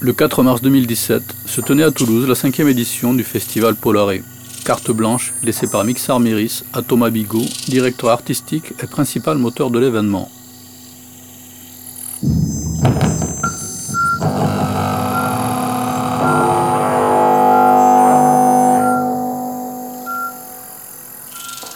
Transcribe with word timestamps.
Le 0.00 0.12
4 0.12 0.44
mars 0.44 0.62
2017 0.62 1.22
se 1.44 1.60
tenait 1.60 1.82
à 1.82 1.90
Toulouse 1.90 2.28
la 2.28 2.36
cinquième 2.36 2.68
édition 2.68 3.14
du 3.14 3.24
festival 3.24 3.74
Polaré. 3.74 4.22
Carte 4.64 4.92
blanche 4.92 5.34
laissée 5.42 5.66
par 5.66 5.82
Mixar 5.82 6.20
Miris 6.20 6.62
à 6.72 6.82
Thomas 6.82 7.10
Bigot, 7.10 7.44
directeur 7.66 8.10
artistique 8.10 8.74
et 8.80 8.86
principal 8.86 9.38
moteur 9.38 9.70
de 9.70 9.80
l'événement. 9.80 10.30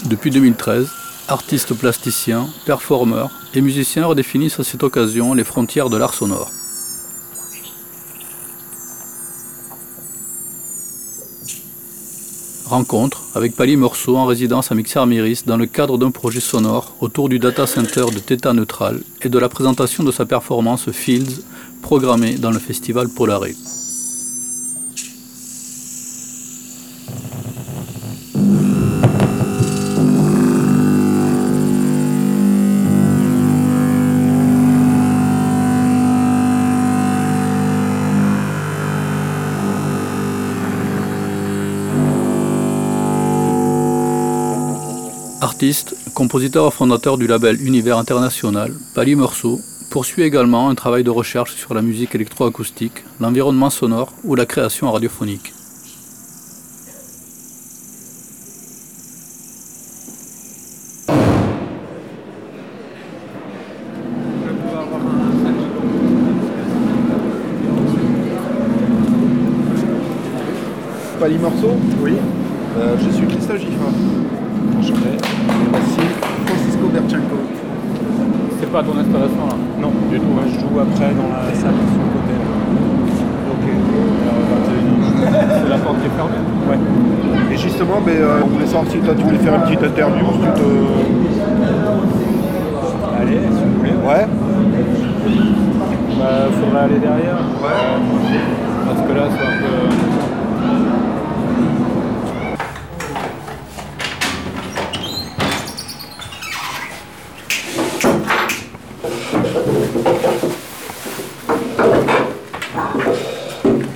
Depuis 0.04 0.30
2013, 0.30 0.88
artistes 1.26 1.74
plasticiens, 1.74 2.46
performeurs 2.66 3.32
et 3.52 3.60
musiciens 3.60 4.06
redéfinissent 4.06 4.60
à 4.60 4.64
cette 4.64 4.84
occasion 4.84 5.34
les 5.34 5.42
frontières 5.42 5.90
de 5.90 5.96
l'art 5.96 6.14
sonore. 6.14 6.52
Rencontre 12.72 13.24
avec 13.34 13.54
Pali 13.54 13.76
Morceau 13.76 14.16
en 14.16 14.24
résidence 14.24 14.72
à 14.72 14.74
Mixer 14.74 15.04
Miris 15.04 15.44
dans 15.44 15.58
le 15.58 15.66
cadre 15.66 15.98
d'un 15.98 16.10
projet 16.10 16.40
sonore 16.40 16.94
autour 17.00 17.28
du 17.28 17.38
data 17.38 17.66
center 17.66 18.06
de 18.14 18.18
Theta 18.18 18.54
Neutral 18.54 19.02
et 19.20 19.28
de 19.28 19.38
la 19.38 19.50
présentation 19.50 20.04
de 20.04 20.10
sa 20.10 20.24
performance 20.24 20.90
Fields 20.90 21.42
programmée 21.82 22.36
dans 22.36 22.50
le 22.50 22.58
festival 22.58 23.08
Polaré. 23.10 23.54
Compositeur 46.12 46.74
fondateur 46.74 47.18
du 47.18 47.28
label 47.28 47.56
Univers 47.64 47.96
International, 47.96 48.72
Pali 48.96 49.14
Morceau 49.14 49.60
poursuit 49.92 50.24
également 50.24 50.68
un 50.68 50.74
travail 50.74 51.04
de 51.04 51.10
recherche 51.10 51.54
sur 51.54 51.72
la 51.72 51.82
musique 51.82 52.16
électroacoustique, 52.16 53.04
l'environnement 53.20 53.70
sonore 53.70 54.12
ou 54.24 54.34
la 54.34 54.44
création 54.44 54.90
radiophonique. 54.90 55.52
Pali 71.20 71.36
Oui. 72.02 72.14
Euh, 72.78 72.96
je 72.98 73.10
suis 73.10 73.26
Christophe 73.28 73.60
Giffin. 73.60 73.92
Enchanté. 74.78 75.22
Voici 75.70 76.00
Francisco 76.46 76.88
Berchenko. 76.88 77.36
C'est 78.60 78.72
pas 78.72 78.82
ton 78.82 78.96
installation 78.96 79.46
là 79.48 79.56
Non, 79.80 79.90
du 80.10 80.18
tout. 80.18 80.26
Moi, 80.26 80.44
je 80.46 80.60
joue 80.60 80.80
après 80.80 81.12
dans 81.14 81.28
la 81.28 81.54
salle 81.54 81.74
sur 81.92 82.02
le 82.02 82.10
côté. 82.12 82.34
Ok. 83.52 83.66
C'est 85.62 85.68
la 85.68 85.78
porte 85.78 86.00
qui 86.00 86.06
est 86.06 86.16
fermée 86.16 86.42
Ben, 88.00 88.16
euh, 88.16 88.40
on 88.42 88.46
voulait 88.48 88.66
savoir 88.66 88.86
si 88.90 88.98
toi 88.98 89.14
tu 89.16 89.22
voulais 89.22 89.38
faire 89.38 89.54
une 89.54 89.62
petite 89.62 89.82
interview, 89.82 90.24
si 90.32 90.38
tu 90.38 90.46
te... 90.46 90.62
Allez, 93.20 93.38
si 93.38 93.62
vous 93.64 93.78
voulez. 93.78 93.92
Ouais 93.92 94.26
Bah, 96.18 96.48
faudrait 96.60 96.80
aller 96.84 96.98
derrière. 96.98 97.38
Ouais. 97.62 97.80
Parce 98.86 99.00
que 99.06 99.12
là 99.12 99.28
c'est 99.30 99.46
un 99.46 99.56
peu. 99.60 99.66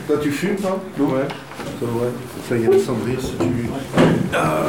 Toi 0.07 0.17
tu 0.23 0.31
fumes 0.31 0.57
toi? 0.57 0.79
Ouais. 0.99 1.29
Ça, 1.79 1.85
ouais. 1.85 2.09
Ça 2.49 2.57
y 2.57 2.65
est, 2.65 2.79
si 3.21 3.37
tu... 3.37 3.69
Ah. 4.35 4.67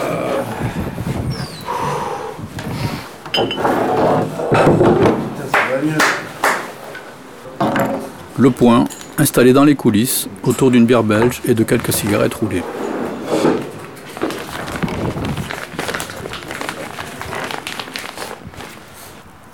Le 8.37 8.51
point, 8.51 8.85
installé 9.17 9.53
dans 9.53 9.63
les 9.63 9.75
coulisses, 9.75 10.27
autour 10.43 10.69
d'une 10.69 10.85
bière 10.85 11.03
belge 11.03 11.41
et 11.47 11.53
de 11.53 11.63
quelques 11.63 11.93
cigarettes 11.93 12.33
roulées. 12.33 12.63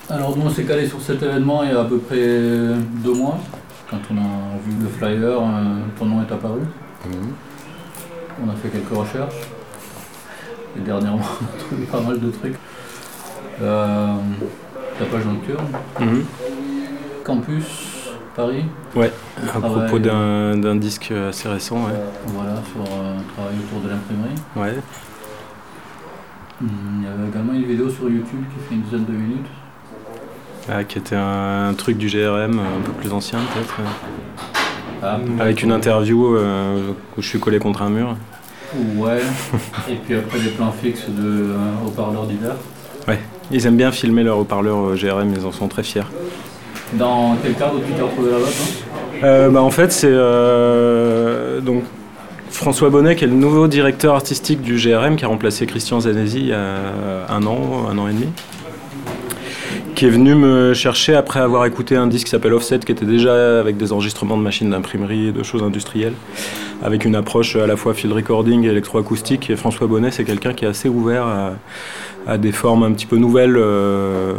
Alors 0.10 0.36
nous 0.36 0.46
on 0.46 0.50
s'est 0.50 0.64
calé 0.64 0.88
sur 0.88 1.02
cet 1.02 1.22
événement 1.22 1.64
il 1.64 1.70
y 1.70 1.74
a 1.74 1.82
à 1.82 1.86
peu 1.86 1.98
près 1.98 2.18
deux 2.18 3.14
mois, 3.14 3.40
quand 3.90 4.00
on 4.12 4.18
a 4.18 4.58
vu 4.66 4.74
le 4.82 4.88
flyer, 4.88 5.40
euh, 5.40 5.80
ton 5.98 6.06
nom 6.06 6.22
est 6.22 6.32
apparu. 6.32 6.62
On 7.06 8.50
a 8.50 8.56
fait 8.56 8.70
quelques 8.70 8.90
recherches. 8.96 9.42
Et 10.78 10.80
dernièrement 10.82 11.20
on 11.42 11.58
a 11.58 11.60
trouvé 11.60 11.86
pas 11.86 12.02
mal 12.02 12.20
de 12.20 12.32
trucs. 12.32 12.56
Euh, 13.62 14.16
ta 14.98 15.06
page 15.06 15.26
nocturne, 15.26 15.66
Mhm. 16.00 16.26
Campus, 17.24 17.66
Paris. 18.36 18.66
Ouais, 18.96 19.12
à 19.56 19.60
propos 19.60 19.98
ouais, 19.98 20.00
d'un 20.00 20.76
disque 20.76 21.12
assez 21.12 21.48
récent, 21.48 21.78
ouais. 21.86 21.94
Voilà, 22.28 22.56
sur 22.72 22.82
euh, 22.82 23.18
un 23.20 23.24
travail 23.34 23.56
autour 23.60 23.82
de 23.82 23.90
l'imprimerie. 23.90 24.36
ouais. 24.56 24.80
Hum, 26.62 26.70
Il 27.00 27.04
y 27.04 27.08
avait 27.08 27.28
également 27.30 27.54
une 27.54 27.66
vidéo 27.66 27.90
sur 27.90 28.10
YouTube 28.10 28.44
qui 28.54 28.68
fait 28.68 28.76
une 28.76 28.82
dizaine 28.82 29.06
de 29.06 29.12
minutes. 29.12 29.48
Ah, 30.70 30.84
qui 30.84 30.98
était 30.98 31.16
un, 31.18 31.74
truc 31.78 31.98
du 31.98 32.08
GRM, 32.08 32.60
un 32.60 32.82
peu 32.86 32.92
plus 32.94 33.12
ancien 33.12 33.40
peut-être. 33.54 33.82
Ah, 35.04 35.20
Avec 35.40 35.62
une 35.64 35.72
interview 35.74 36.36
euh, 36.36 36.94
où 37.18 37.22
je 37.22 37.28
suis 37.28 37.40
collé 37.40 37.60
contre 37.60 37.82
un 37.82 37.90
mur. 37.90 38.16
Ouais. 38.96 39.20
Et 39.90 39.96
puis 39.96 40.16
après 40.16 40.40
des 40.40 40.50
plans 40.50 40.72
fixes 40.72 41.10
de 41.10 41.52
euh, 41.52 41.56
haut-parleurs 41.86 42.26
divers. 42.26 42.56
Ils 43.52 43.68
aiment 43.68 43.76
bien 43.76 43.92
filmer 43.92 44.24
leurs 44.24 44.40
haut-parleurs 44.40 44.92
euh, 44.92 44.96
GRM, 44.96 45.34
ils 45.36 45.46
en 45.46 45.52
sont 45.52 45.68
très 45.68 45.84
fiers. 45.84 46.06
Dans 46.94 47.36
quel 47.44 47.54
cadre 47.56 47.82
tu 47.86 47.92
t'es 47.92 48.02
retrouvé 48.02 48.32
là-bas 48.32 49.50
bah, 49.50 49.62
en 49.62 49.70
fait, 49.70 49.92
c'est 49.94 50.12
donc 51.62 51.84
François 52.50 52.90
Bonnet, 52.90 53.16
qui 53.16 53.24
est 53.24 53.28
le 53.28 53.34
nouveau 53.34 53.68
directeur 53.68 54.16
artistique 54.16 54.62
du 54.62 54.76
GRM, 54.76 55.16
qui 55.16 55.24
a 55.24 55.30
remplacé 55.30 55.66
Christian 55.66 56.02
Zanesi 56.02 56.40
il 56.40 56.48
y 56.48 56.54
a 56.54 57.30
un 57.30 57.46
an, 57.46 57.88
un 57.90 57.98
an 57.98 58.08
et 58.10 58.14
demi. 58.14 58.28
Qui 59.96 60.08
est 60.08 60.10
venu 60.10 60.34
me 60.34 60.74
chercher 60.74 61.14
après 61.16 61.40
avoir 61.40 61.66
écouté 61.66 61.96
un 61.96 62.08
disque 62.08 62.26
qui 62.26 62.32
s'appelle 62.32 62.54
Offset, 62.54 62.80
qui 62.80 62.92
était 62.92 63.06
déjà 63.06 63.60
avec 63.60 63.78
des 63.78 63.94
enregistrements 63.94 64.38
de 64.38 64.42
machines 64.42 64.70
d'imprimerie 64.70 65.28
et 65.28 65.32
de 65.32 65.44
choses 65.44 65.62
industrielles, 65.62 66.16
avec 66.82 67.06
une 67.06 67.16
approche 67.16 67.56
à 67.56 67.68
la 67.68 67.78
fois 67.78 67.94
field 67.94 68.14
recording 68.14 68.64
et 68.66 68.70
électroacoustique. 68.70 69.50
Et 69.52 69.56
François 69.56 69.86
Bonnet, 69.86 70.10
c'est 70.10 70.24
quelqu'un 70.24 70.54
qui 70.54 70.66
est 70.66 70.68
assez 70.68 70.90
ouvert 70.90 71.26
à, 72.28 72.38
des 72.38 72.52
formes 72.52 72.84
un 72.84 72.92
petit 72.92 73.06
peu 73.06 73.18
nouvelles. 73.18 73.56
euh, 73.56 74.34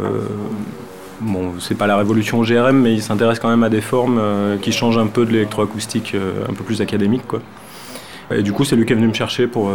Bon, 1.21 1.53
c'est 1.59 1.77
pas 1.77 1.87
la 1.87 1.95
révolution 1.95 2.41
GRM, 2.43 2.81
mais 2.81 2.93
il 2.93 3.01
s'intéresse 3.01 3.39
quand 3.39 3.49
même 3.49 3.63
à 3.63 3.69
des 3.69 3.79
formes 3.79 4.19
euh, 4.19 4.57
qui 4.57 4.73
changent 4.73 4.97
un 4.97 5.07
peu 5.07 5.25
de 5.25 5.31
l'électroacoustique 5.31 6.11
euh, 6.13 6.43
un 6.49 6.53
peu 6.53 6.65
plus 6.65 6.81
académique. 6.81 7.25
Quoi. 7.25 7.39
Et 8.31 8.43
du 8.43 8.51
coup, 8.51 8.65
c'est 8.65 8.75
lui 8.75 8.85
qui 8.85 8.91
est 8.91 8.97
venu 8.97 9.07
me 9.07 9.13
chercher 9.13 9.47
pour 9.47 9.71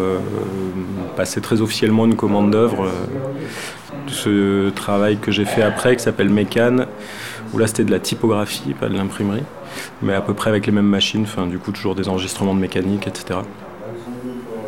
passer 1.16 1.40
très 1.40 1.60
officiellement 1.60 2.04
une 2.04 2.16
commande 2.16 2.50
d'œuvre. 2.50 2.88
Ce 4.10 4.70
travail 4.70 5.16
que 5.18 5.30
j'ai 5.32 5.44
fait 5.44 5.62
après, 5.62 5.96
qui 5.96 6.02
s'appelle 6.02 6.28
Mécan, 6.30 6.76
où 7.52 7.58
là 7.58 7.66
c'était 7.66 7.84
de 7.84 7.90
la 7.90 7.98
typographie, 7.98 8.74
pas 8.78 8.88
de 8.88 8.94
l'imprimerie, 8.96 9.42
mais 10.02 10.14
à 10.14 10.20
peu 10.20 10.34
près 10.34 10.50
avec 10.50 10.66
les 10.66 10.72
mêmes 10.72 10.84
machines, 10.86 11.22
enfin, 11.22 11.46
du 11.46 11.58
coup 11.58 11.72
toujours 11.72 11.94
des 11.94 12.08
enregistrements 12.08 12.54
de 12.54 12.60
mécanique, 12.60 13.06
etc. 13.06 13.40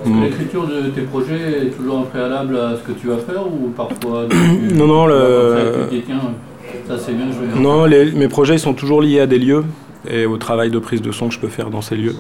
Est-ce 0.05 0.11
que 0.11 0.17
Mm. 0.17 0.23
l'écriture 0.25 0.67
de 0.67 0.89
tes 0.91 1.03
projets 1.03 1.67
est 1.67 1.71
toujours 1.77 1.99
un 2.01 2.03
préalable 2.03 2.57
à 2.57 2.75
ce 2.77 2.83
que 2.83 2.93
tu 2.99 3.07
vas 3.07 3.19
faire 3.19 3.47
ou 3.47 3.69
parfois 3.69 4.27
tu- 4.31 4.75
Non, 4.75 4.87
non, 4.89 5.07
le- 5.07 5.55
ça 6.89 6.99
c'est 6.99 7.13
bien, 7.13 7.27
je 7.31 7.39
vais 7.55 7.61
Non, 7.61 7.85
les- 7.85 8.11
mes 8.13 8.29
projets 8.29 8.55
ils 8.55 8.59
sont 8.61 8.75
toujours 8.75 9.01
liés 9.03 9.21
à 9.21 9.27
des 9.27 9.39
lieux 9.39 9.65
et 10.11 10.27
au 10.27 10.37
travail 10.39 10.71
de 10.71 10.79
prise 10.81 11.03
de 11.03 11.13
son 11.13 11.29
que 11.29 11.35
je 11.35 11.39
peux 11.39 11.49
faire 11.49 11.71
dans 11.71 11.83
ces 11.83 11.95
lieux. 11.97 12.17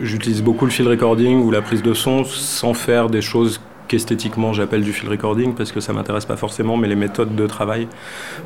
J'utilise 0.00 0.42
beaucoup 0.42 0.64
le 0.64 0.70
field 0.70 0.88
recording 0.88 1.42
ou 1.42 1.50
la 1.50 1.60
prise 1.60 1.82
de 1.82 1.92
son 1.92 2.24
sans 2.24 2.72
faire 2.72 3.10
des 3.10 3.20
choses 3.20 3.60
qu'esthétiquement 3.88 4.52
j'appelle 4.52 4.82
du 4.82 4.92
field 4.92 5.10
recording 5.10 5.54
parce 5.54 5.72
que 5.72 5.80
ça 5.80 5.92
m'intéresse 5.92 6.26
pas 6.26 6.36
forcément, 6.36 6.76
mais 6.76 6.88
les 6.88 6.96
méthodes 6.96 7.34
de 7.34 7.46
travail. 7.46 7.88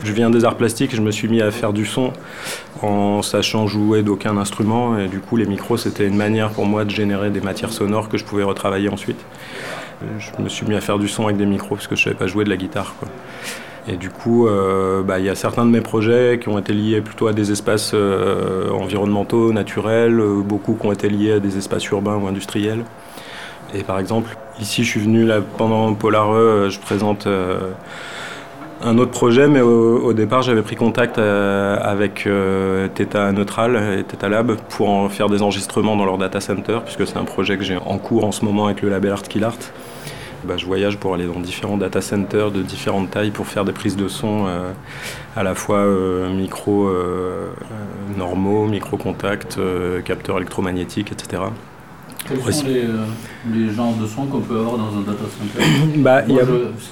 Je 0.02 0.12
viens 0.12 0.30
des 0.30 0.44
arts 0.44 0.56
plastiques, 0.56 0.94
je 0.94 1.02
me 1.02 1.10
suis 1.10 1.28
mis 1.28 1.42
à 1.42 1.50
faire 1.50 1.72
du 1.72 1.84
son 1.84 2.12
en 2.80 3.22
sachant 3.22 3.66
jouer 3.66 4.02
d'aucun 4.02 4.36
instrument 4.38 4.98
et 4.98 5.08
du 5.08 5.18
coup 5.20 5.36
les 5.36 5.46
micros 5.46 5.76
c'était 5.76 6.06
une 6.06 6.16
manière 6.16 6.50
pour 6.50 6.64
moi 6.64 6.84
de 6.84 6.90
générer 6.90 7.30
des 7.30 7.40
matières 7.40 7.72
sonores 7.72 8.08
que 8.08 8.16
je 8.16 8.24
pouvais 8.24 8.44
retravailler 8.44 8.88
ensuite. 8.88 9.18
Je 10.18 10.42
me 10.42 10.48
suis 10.48 10.66
mis 10.66 10.74
à 10.74 10.80
faire 10.80 10.98
du 10.98 11.08
son 11.08 11.24
avec 11.24 11.36
des 11.36 11.46
micros 11.46 11.76
parce 11.76 11.86
que 11.86 11.96
je 11.96 12.04
savais 12.04 12.16
pas 12.16 12.26
jouer 12.26 12.44
de 12.44 12.50
la 12.50 12.56
guitare. 12.56 12.94
Et 13.88 13.96
du 13.96 14.10
coup, 14.10 14.46
euh, 14.46 15.02
bah, 15.02 15.18
il 15.18 15.24
y 15.24 15.28
a 15.28 15.34
certains 15.34 15.64
de 15.64 15.70
mes 15.70 15.80
projets 15.80 16.38
qui 16.40 16.48
ont 16.48 16.58
été 16.58 16.72
liés 16.72 17.00
plutôt 17.00 17.26
à 17.26 17.32
des 17.32 17.50
espaces 17.50 17.92
euh, 17.94 18.70
environnementaux, 18.70 19.52
naturels, 19.52 20.20
euh, 20.20 20.40
beaucoup 20.40 20.74
qui 20.74 20.86
ont 20.86 20.92
été 20.92 21.08
liés 21.08 21.32
à 21.32 21.40
des 21.40 21.58
espaces 21.58 21.84
urbains 21.88 22.16
ou 22.16 22.28
industriels. 22.28 22.84
Et 23.74 23.82
par 23.82 23.98
exemple, 23.98 24.36
ici, 24.60 24.84
je 24.84 24.90
suis 24.90 25.00
venu 25.00 25.28
pendant 25.56 25.92
Polareux, 25.94 26.68
je 26.70 26.78
présente 26.78 27.26
un 28.84 28.98
autre 28.98 29.12
projet, 29.12 29.48
mais 29.48 29.60
au, 29.60 30.12
départ, 30.12 30.42
j'avais 30.42 30.62
pris 30.62 30.76
contact 30.76 31.18
avec 31.18 32.28
Theta 32.94 33.32
Neutral 33.32 33.98
et 33.98 34.04
Theta 34.04 34.28
Lab 34.28 34.56
pour 34.68 34.90
en 34.90 35.08
faire 35.08 35.28
des 35.28 35.42
enregistrements 35.42 35.96
dans 35.96 36.04
leur 36.04 36.18
data 36.18 36.40
center, 36.40 36.80
puisque 36.84 37.06
c'est 37.06 37.16
un 37.16 37.24
projet 37.24 37.56
que 37.56 37.64
j'ai 37.64 37.76
en 37.76 37.96
cours 37.98 38.24
en 38.24 38.32
ce 38.32 38.44
moment 38.44 38.66
avec 38.66 38.82
le 38.82 38.90
label 38.90 39.12
Art 39.12 39.22
Kill. 39.22 39.46
Bah, 40.44 40.56
je 40.56 40.66
voyage 40.66 40.96
pour 40.96 41.14
aller 41.14 41.26
dans 41.26 41.38
différents 41.38 41.76
data 41.76 42.00
centers 42.00 42.50
de 42.50 42.62
différentes 42.62 43.10
tailles 43.10 43.30
pour 43.30 43.46
faire 43.46 43.64
des 43.64 43.70
prises 43.70 43.94
de 43.94 44.08
son 44.08 44.46
euh, 44.48 44.72
à 45.36 45.44
la 45.44 45.54
fois 45.54 45.78
euh, 45.78 46.34
micro 46.34 46.88
euh, 46.88 47.46
normaux, 48.16 48.66
micro 48.66 48.96
contact, 48.96 49.60
capteurs 50.04 50.38
électromagnétiques, 50.38 51.12
etc. 51.12 51.42
Quels 52.28 52.54
sont 52.54 52.66
les, 52.66 52.84
euh, 52.84 53.04
les, 53.52 53.70
genres 53.74 53.94
de 53.94 54.06
sons 54.06 54.26
qu'on 54.26 54.40
peut 54.40 54.58
avoir 54.58 54.78
dans 54.78 54.96
un 54.96 55.00
data 55.00 55.24
center 55.38 55.64
bah, 55.98 56.22
Il 56.28 56.34
y 56.34 56.40
a, 56.40 56.44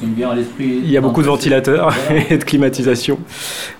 vient 0.02 0.30
à 0.30 0.36
il 0.58 0.90
y 0.90 0.96
a 0.96 1.00
beaucoup 1.00 1.22
de 1.22 1.26
ventilateurs 1.26 1.94
et 2.30 2.36
de 2.36 2.44
climatisation. 2.44 3.18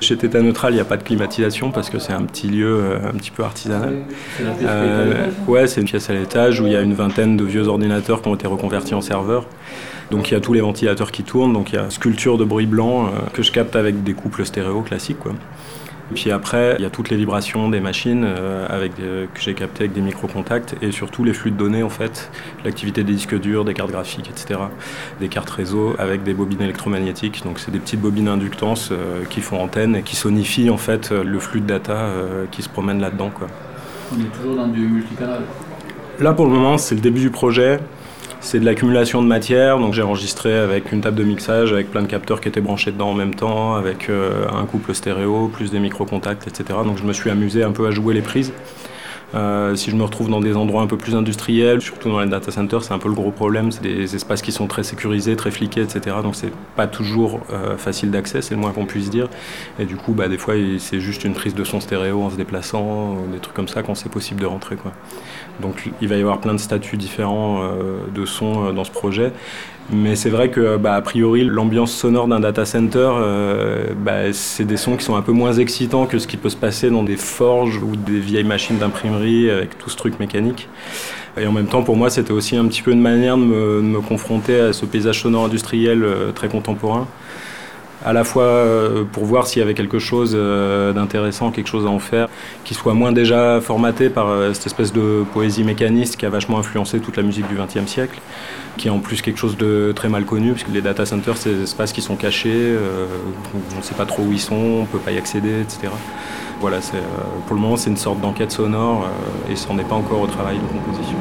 Chez 0.00 0.17
Theta 0.17 0.41
Neutral, 0.43 0.73
il 0.73 0.76
n'y 0.76 0.81
a 0.81 0.85
pas 0.85 0.97
de 0.97 1.02
climatisation 1.02 1.70
parce 1.70 1.91
que 1.91 1.99
c'est 1.99 2.12
un 2.12 2.23
petit 2.23 2.49
lieu 2.49 2.81
euh, 2.81 3.08
un 3.08 3.17
petit 3.17 3.31
peu 3.31 3.43
artisanal. 3.43 3.94
C'est 4.37 4.44
la 4.44 4.50
pièce 4.52 4.69
euh, 4.70 5.31
Ouais, 5.49 5.67
c'est 5.67 5.81
une 5.81 5.87
pièce 5.87 6.08
à 6.08 6.14
l'étage 6.14 6.61
où 6.61 6.67
il 6.67 6.73
y 6.73 6.76
a 6.76 6.81
une 6.82 6.94
vingtaine 6.94 7.37
de 7.37 7.44
vieux 7.44 7.67
ordinateurs 7.67 8.23
qui 8.23 8.29
ont 8.29 8.35
été 8.35 8.47
reconvertis 8.47 8.94
en 8.94 9.00
serveurs. 9.00 9.47
Donc 10.11 10.31
il 10.31 10.35
y 10.35 10.37
a 10.37 10.41
tous 10.41 10.52
les 10.52 10.61
ventilateurs 10.61 11.12
qui 11.12 11.23
tournent, 11.23 11.52
donc 11.52 11.73
il 11.73 11.76
y 11.76 11.79
a 11.79 11.88
sculpture 11.91 12.37
de 12.37 12.44
bruit 12.44 12.67
blanc 12.67 13.06
euh, 13.06 13.11
que 13.32 13.43
je 13.43 13.52
capte 13.52 13.76
avec 13.76 14.02
des 14.02 14.12
couples 14.12 14.44
stéréo 14.44 14.82
classiques. 14.82 15.19
Quoi. 15.20 15.32
Puis 16.14 16.30
après, 16.30 16.76
il 16.78 16.82
y 16.82 16.86
a 16.86 16.90
toutes 16.90 17.10
les 17.10 17.16
vibrations 17.16 17.68
des 17.68 17.80
machines 17.80 18.24
euh, 18.26 18.86
que 19.32 19.40
j'ai 19.40 19.54
captées 19.54 19.84
avec 19.84 19.92
des 19.92 20.00
micro-contacts 20.00 20.74
et 20.82 20.90
surtout 20.90 21.24
les 21.24 21.32
flux 21.32 21.50
de 21.50 21.56
données 21.56 21.82
en 21.82 21.88
fait, 21.88 22.30
l'activité 22.64 23.04
des 23.04 23.12
disques 23.12 23.38
durs, 23.38 23.64
des 23.64 23.74
cartes 23.74 23.90
graphiques, 23.90 24.28
etc. 24.28 24.60
Des 25.20 25.28
cartes 25.28 25.50
réseau 25.50 25.94
avec 25.98 26.22
des 26.22 26.34
bobines 26.34 26.62
électromagnétiques. 26.62 27.42
Donc 27.44 27.58
c'est 27.58 27.70
des 27.70 27.78
petites 27.78 28.00
bobines 28.00 28.28
inductance 28.28 28.90
euh, 28.90 29.24
qui 29.28 29.40
font 29.40 29.60
antenne 29.60 29.96
et 29.96 30.02
qui 30.02 30.16
sonifient 30.16 30.70
en 30.70 30.76
fait 30.76 31.10
le 31.10 31.38
flux 31.38 31.60
de 31.60 31.66
data 31.66 31.92
euh, 31.92 32.46
qui 32.50 32.62
se 32.62 32.68
promène 32.68 33.00
là-dedans. 33.00 33.30
Quoi. 33.30 33.46
On 34.12 34.20
est 34.20 34.36
toujours 34.36 34.56
dans 34.56 34.68
du 34.68 34.80
multicanal. 34.80 35.42
Là 36.18 36.32
pour 36.32 36.46
le 36.46 36.52
moment, 36.52 36.76
c'est 36.76 36.94
le 36.94 37.00
début 37.00 37.20
du 37.20 37.30
projet. 37.30 37.78
C'est 38.42 38.58
de 38.58 38.64
l'accumulation 38.64 39.22
de 39.22 39.26
matière, 39.26 39.78
donc 39.78 39.92
j'ai 39.92 40.02
enregistré 40.02 40.56
avec 40.56 40.92
une 40.92 41.02
table 41.02 41.16
de 41.16 41.25
mixage, 41.25 41.72
avec 41.75 41.90
plein 41.90 42.00
de 42.00 42.06
capteurs 42.06 42.40
qui 42.40 42.48
étaient 42.48 42.62
branchés 42.62 42.90
dedans 42.90 43.10
en 43.10 43.14
même 43.14 43.34
temps, 43.34 43.75
avec 43.75 44.08
euh, 44.08 44.46
un 44.50 44.64
couple 44.64 44.94
stéréo, 44.94 45.48
plus 45.48 45.70
des 45.70 45.78
micro-contacts, 45.78 46.48
etc. 46.48 46.78
Donc 46.84 46.96
je 46.96 47.04
me 47.04 47.12
suis 47.12 47.28
amusé 47.31 47.62
un 47.62 47.72
peu 47.72 47.87
à 47.87 47.90
jouer 47.90 48.14
les 48.14 48.22
prises. 48.22 48.52
Euh, 49.34 49.76
si 49.76 49.90
je 49.90 49.96
me 49.96 50.02
retrouve 50.02 50.28
dans 50.28 50.40
des 50.40 50.56
endroits 50.56 50.82
un 50.82 50.87
peu 50.87 50.96
plus 50.96 51.14
industriels, 51.14 51.81
surtout 51.81 52.08
dans 52.08 52.20
les 52.20 52.28
data 52.28 52.50
centers, 52.50 52.82
c'est 52.82 52.94
un 52.94 52.98
peu 52.98 53.08
le 53.08 53.14
gros 53.14 53.31
problème. 53.31 53.70
C'est 53.70 53.82
des 53.82 54.16
espaces 54.16 54.42
qui 54.42 54.52
sont 54.52 54.66
très 54.66 54.82
sécurisés, 54.82 55.37
très 55.37 55.50
fliqués, 55.50 55.82
etc. 55.82 56.16
Donc 56.22 56.34
c'est 56.34 56.52
pas 56.76 56.87
toujours 56.87 57.40
euh, 57.52 57.76
facile 57.76 58.10
d'accès, 58.10 58.42
c'est 58.42 58.54
le 58.54 58.60
moins 58.60 58.72
qu'on 58.72 58.87
puisse 58.87 59.10
dire. 59.10 59.28
Et 59.78 59.84
du 59.84 59.96
coup, 59.96 60.12
bah, 60.12 60.28
des 60.28 60.38
fois, 60.38 60.54
c'est 60.78 61.00
juste 61.00 61.25
une 61.25 61.34
prise 61.34 61.54
de 61.54 61.62
son 61.62 61.78
stéréo 61.78 62.22
en 62.22 62.31
se 62.31 62.37
déplaçant, 62.37 63.19
des 63.32 63.38
trucs 63.38 63.54
comme 63.54 63.69
ça, 63.69 63.82
quand 63.82 63.94
c'est 63.94 64.10
possible 64.10 64.40
de 64.40 64.46
rentrer. 64.46 64.76
Quoi. 64.76 64.92
Donc 65.60 65.90
il 66.00 66.08
va 66.08 66.16
y 66.16 66.20
avoir 66.20 66.40
plein 66.40 66.54
de 66.54 66.58
statuts 66.58 66.96
différents 66.96 67.62
euh, 67.62 67.98
de 68.14 68.24
son 68.24 68.72
dans 68.72 68.84
ce 68.84 68.90
projet. 68.90 69.32
Mais 69.92 70.14
c'est 70.14 70.30
vrai 70.30 70.50
que, 70.50 70.76
bah, 70.76 70.94
a 70.94 71.02
priori, 71.02 71.44
l'ambiance 71.44 71.90
sonore 71.92 72.28
d'un 72.28 72.38
data 72.38 72.64
center, 72.64 73.10
euh, 73.12 73.86
bah, 73.96 74.32
c'est 74.32 74.64
des 74.64 74.76
sons 74.76 74.96
qui 74.96 75.04
sont 75.04 75.16
un 75.16 75.22
peu 75.22 75.32
moins 75.32 75.52
excitants 75.54 76.06
que 76.06 76.20
ce 76.20 76.28
qui 76.28 76.36
peut 76.36 76.48
se 76.48 76.56
passer 76.56 76.90
dans 76.90 77.02
des 77.02 77.16
forges 77.16 77.78
ou 77.78 77.96
des 77.96 78.20
vieilles 78.20 78.44
machines 78.44 78.78
d'imprimerie 78.78 79.50
avec 79.50 79.76
tout 79.78 79.90
ce 79.90 79.96
truc 79.96 80.20
mécanique. 80.20 80.68
Et 81.36 81.46
en 81.46 81.52
même 81.52 81.66
temps, 81.66 81.82
pour 81.82 81.96
moi, 81.96 82.08
c'était 82.08 82.32
aussi 82.32 82.56
un 82.56 82.66
petit 82.66 82.82
peu 82.82 82.92
une 82.92 83.00
manière 83.00 83.36
de 83.36 83.42
me, 83.42 84.00
confronter 84.00 84.60
à 84.60 84.72
ce 84.72 84.86
paysage 84.86 85.22
sonore 85.22 85.46
industriel 85.46 86.04
euh, 86.04 86.30
très 86.30 86.48
contemporain 86.48 87.08
à 88.05 88.12
la 88.12 88.25
fois 88.25 88.44
euh, 88.44 89.05
pour 89.11 89.25
voir 89.25 89.47
s'il 89.47 89.61
y 89.61 89.62
avait 89.62 89.75
quelque 89.75 89.99
chose 89.99 90.32
d'intéressant, 90.94 91.50
quelque 91.50 91.69
chose 91.69 91.87
à 91.87 91.91
en 91.91 91.99
faire, 91.99 92.29
qui 92.64 92.75
soit 92.75 92.94
moins 92.94 93.12
déjà 93.12 93.61
formaté 93.61 94.11
par 94.11 94.29
cette 94.55 94.67
espèce 94.67 94.93
de 94.93 95.25
poésie 95.32 95.64
mécaniste 95.64 96.17
qui 96.17 96.26
a 96.26 96.31
vachement 96.31 96.58
influencé 96.58 97.00
toute 97.00 97.17
la 97.17 97.23
musique 97.23 97.47
du 97.49 97.56
XXe 97.56 97.91
siècle, 97.91 98.20
qui 98.76 98.88
est 98.88 98.91
en 98.91 98.99
plus 98.99 99.23
quelque 99.23 99.38
chose 99.38 99.56
de 99.56 99.93
très 99.94 100.08
mal 100.08 100.25
connu, 100.25 100.52
parce 100.52 100.64
que 100.64 100.70
les 100.70 100.82
data 100.82 101.05
centers, 101.05 101.37
c'est 101.37 101.55
des 101.55 101.62
espaces 101.64 101.93
qui 101.93 102.00
sont 102.00 102.17
cachés, 102.17 102.50
euh, 102.55 103.06
on 103.75 103.79
ne 103.79 103.82
sait 103.82 103.94
pas 103.94 104.06
trop 104.06 104.23
où 104.23 104.32
ils 104.32 104.41
sont, 104.41 104.55
on 104.55 104.81
ne 104.82 104.87
peut 104.87 104.99
pas 104.99 105.12
y 105.12 105.19
accéder, 105.19 105.61
etc. 105.61 105.88
Voilà, 106.61 106.79
euh, 106.79 107.00
pour 107.47 107.56
le 107.56 107.62
moment, 107.62 107.76
c'est 107.76 107.91
une 107.91 107.97
sorte 107.97 108.20
d'enquête 108.20 108.52
sonore, 108.52 109.05
euh, 109.05 109.52
et 109.52 109.56
ça 109.56 109.69
n'en 109.70 109.79
est 109.79 109.88
pas 109.88 109.97
encore 109.97 110.20
au 110.20 110.26
travail 110.26 110.56
de 110.58 110.62
composition. 110.62 111.17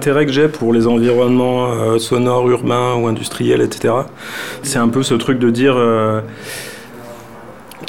L'intérêt 0.00 0.24
que 0.24 0.32
j'ai 0.32 0.48
pour 0.48 0.72
les 0.72 0.86
environnements 0.86 1.72
euh, 1.72 1.98
sonores, 1.98 2.48
urbains 2.48 2.94
ou 2.94 3.06
industriels, 3.06 3.60
etc., 3.60 3.92
c'est 4.62 4.78
un 4.78 4.88
peu 4.88 5.02
ce 5.02 5.12
truc 5.12 5.38
de 5.38 5.50
dire 5.50 5.74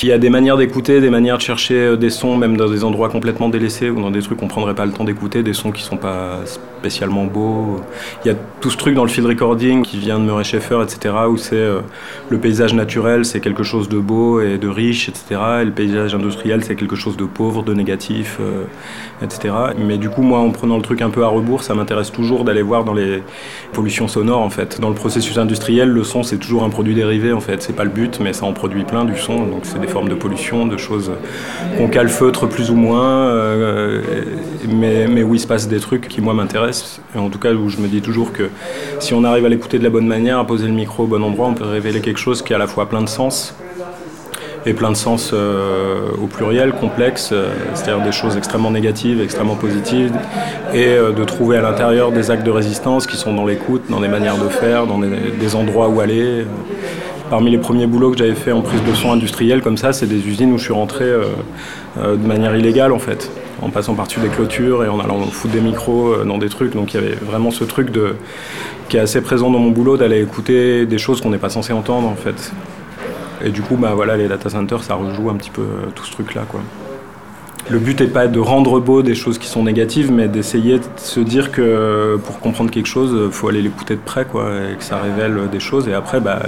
qu'il 0.02 0.10
y 0.10 0.14
a 0.14 0.18
des 0.18 0.32
manières 0.32 0.58
d'écouter, 0.58 1.00
des 1.00 1.12
manières 1.12 1.38
de 1.38 1.44
chercher 1.44 1.76
euh, 1.76 1.96
des 1.96 2.10
sons, 2.10 2.36
même 2.36 2.58
dans 2.58 2.68
des 2.68 2.84
endroits 2.84 3.08
complètement 3.08 3.50
délaissés 3.50 3.92
ou 3.92 4.02
dans 4.02 4.10
des 4.10 4.24
trucs 4.24 4.40
qu'on 4.40 4.48
prendrait 4.48 4.74
pas 4.74 4.88
le 4.88 4.92
temps 4.92 5.04
d'écouter, 5.04 5.44
des 5.44 5.54
sons 5.54 5.72
qui 5.72 5.84
sont 5.84 5.98
pas 5.98 6.40
spécialement 6.82 7.26
beau. 7.26 7.80
Il 8.26 8.30
y 8.30 8.32
a 8.32 8.36
tout 8.62 8.72
ce 8.72 8.78
truc 8.78 8.96
dans 8.96 9.04
le 9.04 9.10
field 9.10 9.28
recording 9.28 9.84
qui 9.84 10.00
vient 10.00 10.18
de 10.18 10.24
Murray 10.24 10.44
Schaeffer, 10.44 10.80
etc., 10.82 11.14
où 11.30 11.38
c'est 11.38 11.54
euh, 11.54 11.82
le 12.30 12.40
paysage 12.40 12.74
naturel, 12.74 13.26
c'est 13.26 13.42
quelque 13.42 13.62
chose 13.62 13.90
de 13.90 14.00
beau 14.00 14.42
et 14.42 14.58
de 14.58 14.68
riche, 14.68 15.08
etc. 15.08 15.40
Et 15.62 15.66
le 15.66 15.72
paysage 15.72 16.16
industriel, 16.16 16.64
c'est 16.64 16.74
quelque 16.74 16.96
chose 16.96 17.16
de 17.16 17.26
pauvre, 17.26 17.62
de 17.62 17.76
négatif, 17.76 18.38
euh, 18.42 18.64
etc. 19.24 19.54
Mais 19.78 20.00
du 20.00 20.10
coup, 20.10 20.24
moi, 20.24 20.40
en 20.40 20.50
prenant 20.50 20.78
le 20.78 20.82
truc 20.82 21.04
un 21.04 21.12
peu 21.12 21.24
à 21.24 21.28
rebours, 21.28 21.62
ça 21.62 21.76
m'intéresse 21.76 22.12
toujours 22.12 22.44
d'aller 22.44 22.64
voir 22.64 22.86
dans 22.86 22.96
les 22.96 23.22
pollutions 23.72 24.08
sonores, 24.08 24.42
en 24.42 24.50
fait. 24.50 24.82
Dans 24.82 24.90
le 24.90 24.96
processus 24.96 25.38
industriel, 25.38 25.90
le 25.90 26.04
son, 26.04 26.24
c'est 26.24 26.40
toujours 26.40 26.64
un 26.64 26.70
produit 26.72 26.96
dérivé, 26.96 27.34
en 27.34 27.42
fait. 27.42 27.62
C'est 27.62 27.76
pas 27.76 27.84
le 27.84 27.92
but, 27.92 28.20
mais 28.20 28.34
ça 28.34 28.48
en 28.48 28.54
produit 28.54 28.84
plein 28.84 29.06
du 29.06 29.16
son. 29.16 29.46
Donc, 29.46 29.62
c'est 29.62 29.80
des 29.80 29.91
formes 29.92 30.10
de 30.10 30.16
pollution, 30.16 30.66
de 30.66 30.78
choses 30.78 31.12
qu'on 31.78 31.88
calfeutre 31.88 32.48
plus 32.48 32.72
ou 32.72 32.76
moins, 32.76 33.28
euh, 33.28 34.02
mais, 34.70 35.08
mais 35.08 35.22
où 35.22 35.36
il 35.36 35.40
se 35.40 35.48
passe 35.48 35.68
des 35.68 35.80
trucs 35.80 36.08
qui, 36.08 36.22
moi, 36.22 36.34
m'intéressent 36.34 37.02
et 37.16 37.20
en 37.20 37.30
tout 37.30 37.40
cas 37.40 37.52
où 37.54 37.70
je 37.70 37.78
me 37.78 37.88
dis 37.88 38.02
toujours 38.02 38.32
que 38.32 38.50
si 39.00 39.14
on 39.14 39.24
arrive 39.24 39.46
à 39.46 39.50
l'écouter 39.50 39.80
de 39.80 39.84
la 39.84 39.90
bonne 39.90 40.08
manière, 40.08 40.40
à 40.40 40.48
poser 40.48 40.68
le 40.68 40.74
micro 40.74 41.04
au 41.04 41.08
bon 41.08 41.22
endroit, 41.24 41.48
on 41.48 41.54
peut 41.54 41.66
révéler 41.66 42.00
quelque 42.00 42.20
chose 42.20 42.42
qui 42.42 42.54
a 42.54 42.56
à 42.56 42.60
la 42.60 42.68
fois 42.68 42.88
plein 42.88 43.02
de 43.02 43.10
sens 43.10 43.54
et 44.66 44.74
plein 44.74 44.92
de 44.92 44.96
sens 44.96 45.32
euh, 45.34 46.12
au 46.22 46.28
pluriel, 46.28 46.72
complexe, 46.74 47.32
euh, 47.34 47.50
c'est-à-dire 47.74 48.04
des 48.06 48.12
choses 48.12 48.38
extrêmement 48.38 48.70
négatives, 48.70 49.20
extrêmement 49.20 49.56
positives, 49.56 50.14
et 50.74 50.96
de 50.96 51.24
trouver 51.26 51.58
à 51.58 51.62
l'intérieur 51.62 52.12
des 52.12 52.32
actes 52.32 52.46
de 52.46 52.52
résistance 52.52 53.08
qui 53.08 53.18
sont 53.18 53.34
dans 53.34 53.46
l'écoute, 53.46 53.84
dans 53.90 54.00
les 54.00 54.08
manières 54.08 54.38
de 54.38 54.48
faire, 54.48 54.86
dans 54.86 55.00
des, 55.00 55.56
endroits 55.56 55.90
où 55.90 56.00
aller. 56.00 56.46
Parmi 57.32 57.50
les 57.50 57.58
premiers 57.58 57.88
boulots 57.88 58.12
que 58.12 58.18
j'avais 58.18 58.36
fait 58.36 58.52
en 58.52 58.62
prise 58.62 58.84
de 58.84 58.94
son 58.94 59.12
industrielle 59.12 59.62
comme 59.62 59.78
ça, 59.78 59.92
c'est 59.92 60.06
des 60.06 60.28
usines 60.28 60.54
où 60.54 60.60
je 60.60 60.66
suis 60.66 60.74
rentré 60.74 61.06
de 61.06 62.28
manière 62.28 62.56
illégale 62.56 62.92
en 62.92 63.00
fait 63.00 63.32
en 63.62 63.70
passant 63.70 63.94
par-dessus 63.94 64.20
des 64.20 64.30
clôtures 64.30 64.84
et 64.84 64.88
en 64.88 65.00
allant 65.00 65.20
foutre 65.28 65.54
des 65.54 65.62
micros 65.62 66.14
euh, 66.14 66.26
dans 66.26 66.38
des 66.38 66.50
trucs. 66.50 66.74
Donc 66.74 66.94
il 66.94 67.02
y 67.02 67.04
avait 67.04 67.16
vraiment 67.16 67.52
ce 67.52 67.64
truc 67.64 67.92
qui 68.90 68.98
est 68.98 69.00
assez 69.00 69.22
présent 69.22 69.50
dans 69.50 69.60
mon 69.60 69.72
boulot, 69.72 69.98
d'aller 69.98 70.22
écouter 70.22 70.86
des 70.86 70.98
choses 70.98 71.22
qu'on 71.22 71.30
n'est 71.30 71.38
pas 71.38 71.50
censé 71.50 71.74
entendre 71.74 72.08
en 72.08 72.16
fait. 72.16 72.52
Et 73.44 73.50
du 73.50 73.62
coup, 73.62 73.76
bah 73.76 73.94
voilà, 73.96 74.18
les 74.18 74.28
data 74.28 74.50
centers, 74.50 74.84
ça 74.84 74.96
rejoue 74.96 75.30
un 75.30 75.36
petit 75.36 75.50
peu 75.50 75.62
euh, 75.62 75.92
tout 75.96 76.06
ce 76.06 76.12
truc-là. 76.12 76.44
Le 77.72 77.80
but 77.80 78.02
n'est 78.02 78.08
pas 78.08 78.28
de 78.28 78.40
rendre 78.40 78.82
beau 78.82 79.02
des 79.02 79.16
choses 79.16 79.38
qui 79.38 79.48
sont 79.48 79.64
négatives, 79.64 80.12
mais 80.12 80.28
d'essayer 80.28 80.80
de 80.80 80.84
se 80.98 81.22
dire 81.22 81.54
que 81.54 82.20
pour 82.26 82.42
comprendre 82.42 82.70
quelque 82.70 82.88
chose, 82.88 83.18
il 83.28 83.32
faut 83.32 83.48
aller 83.48 83.62
l'écouter 83.62 83.96
de 83.96 84.02
près, 84.02 84.26
quoi, 84.26 84.50
et 84.70 84.76
que 84.76 84.84
ça 84.84 84.98
révèle 84.98 85.50
des 85.50 85.62
choses. 85.62 85.88
Et 85.88 85.94
après, 85.94 86.20
bah, 86.20 86.42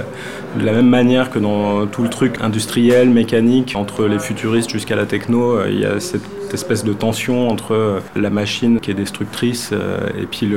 de 0.58 0.66
la 0.66 0.72
même 0.72 0.88
manière 0.88 1.30
que 1.30 1.38
dans 1.38 1.86
tout 1.86 2.02
le 2.02 2.10
truc 2.10 2.36
industriel, 2.42 3.08
mécanique, 3.08 3.74
entre 3.74 4.04
les 4.04 4.18
futuristes 4.18 4.68
jusqu'à 4.68 4.96
la 4.96 5.06
techno, 5.06 5.56
euh, 5.56 5.70
il 5.70 5.80
y 5.80 5.86
a 5.86 5.98
cette 5.98 6.22
espèce 6.52 6.84
de 6.84 6.92
tension 6.92 7.48
entre 7.48 8.02
la 8.14 8.28
machine 8.28 8.78
qui 8.78 8.90
est 8.90 8.94
destructrice 8.94 9.70
euh, 9.72 9.98
et 10.20 10.26
puis 10.26 10.52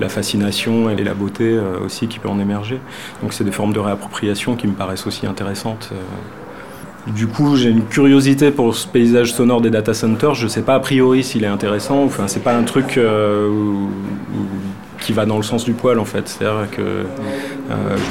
la 0.00 0.08
fascination 0.08 0.88
et 0.88 0.96
la 1.04 1.12
beauté 1.12 1.44
euh, 1.44 1.84
aussi 1.84 2.08
qui 2.08 2.18
peut 2.18 2.28
en 2.28 2.40
émerger. 2.40 2.80
Donc 3.22 3.34
c'est 3.34 3.44
des 3.44 3.52
formes 3.52 3.74
de 3.74 3.80
réappropriation 3.80 4.56
qui 4.56 4.66
me 4.66 4.72
paraissent 4.72 5.06
aussi 5.06 5.26
intéressantes. 5.26 5.92
Du 7.06 7.26
coup, 7.26 7.56
j'ai 7.56 7.70
une 7.70 7.84
curiosité 7.84 8.50
pour 8.50 8.74
ce 8.74 8.86
paysage 8.86 9.32
sonore 9.32 9.60
des 9.60 9.70
data 9.70 9.94
centers. 9.94 10.34
Je 10.34 10.44
ne 10.44 10.48
sais 10.48 10.62
pas 10.62 10.74
a 10.74 10.80
priori 10.80 11.24
s'il 11.24 11.44
est 11.44 11.48
intéressant. 11.48 12.04
Enfin, 12.04 12.28
c'est 12.28 12.42
pas 12.42 12.54
un 12.54 12.62
truc 12.62 12.98
euh, 12.98 13.48
qui 15.00 15.14
va 15.14 15.24
dans 15.24 15.38
le 15.38 15.42
sens 15.42 15.64
du 15.64 15.72
poil 15.72 15.98
en 15.98 16.04
fait. 16.04 16.28
C'est-à-dire 16.28 16.70
que 16.70 16.82
euh, 16.82 17.04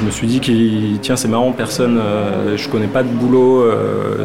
je 0.00 0.04
me 0.04 0.10
suis 0.10 0.26
dit 0.26 0.40
que 0.40 0.96
tiens, 1.00 1.14
c'est 1.14 1.28
marrant, 1.28 1.52
personne, 1.52 1.98
euh, 1.98 2.56
je 2.56 2.68
connais 2.68 2.88
pas 2.88 3.04
de 3.04 3.08
boulot 3.08 3.64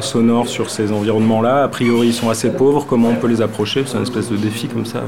sonore 0.02 0.48
sur 0.48 0.72
ces 0.72 0.92
environnements-là. 0.92 1.64
A 1.64 1.68
priori, 1.68 2.08
ils 2.08 2.14
sont 2.14 2.30
assez 2.30 2.50
pauvres. 2.50 2.86
Comment 2.88 3.10
on 3.10 3.16
peut 3.16 3.28
les 3.28 3.42
approcher? 3.42 3.84
C'est 3.86 3.98
une 3.98 4.04
espèce 4.04 4.30
de 4.30 4.38
défi 4.38 4.68
comme 4.68 4.86
ça. 4.86 5.04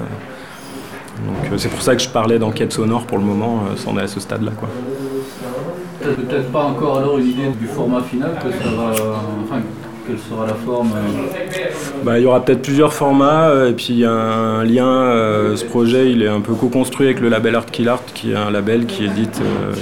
Donc, 1.25 1.59
c'est 1.59 1.69
pour 1.69 1.81
ça 1.81 1.95
que 1.95 2.01
je 2.01 2.09
parlais 2.09 2.37
d'enquête 2.37 2.71
sonore 2.71 3.07
pour 3.07 3.17
le 3.17 3.23
moment. 3.23 3.63
c'en 3.75 3.97
est 3.97 4.03
à 4.03 4.07
ce 4.07 4.19
stade-là, 4.19 4.51
quoi 4.51 4.69
peut-être 6.15 6.51
pas 6.51 6.63
encore 6.63 6.97
alors 6.97 7.17
une 7.17 7.27
idée 7.27 7.49
du 7.59 7.67
format 7.67 8.01
final, 8.01 8.31
que 8.41 8.47
enfin, 8.47 9.61
quelle 10.07 10.17
sera 10.17 10.47
la 10.47 10.53
forme 10.53 10.91
euh. 10.95 12.03
Bah, 12.03 12.17
Il 12.17 12.23
y 12.23 12.25
aura 12.25 12.43
peut-être 12.43 12.61
plusieurs 12.61 12.93
formats, 12.93 13.49
euh, 13.49 13.69
et 13.69 13.73
puis 13.73 13.87
il 13.89 13.99
y 13.99 14.05
a 14.05 14.11
un 14.11 14.63
lien, 14.63 14.87
euh, 14.87 15.55
ce 15.55 15.65
projet 15.65 16.11
il 16.11 16.23
est 16.23 16.27
un 16.27 16.39
peu 16.39 16.53
co-construit 16.53 17.07
avec 17.07 17.19
le 17.19 17.29
label 17.29 17.55
Art 17.55 17.65
Kill 17.65 17.89
Art, 17.89 18.05
qui 18.13 18.31
est 18.31 18.35
un 18.35 18.49
label 18.49 18.85
qui 18.85 19.05
édite 19.05 19.41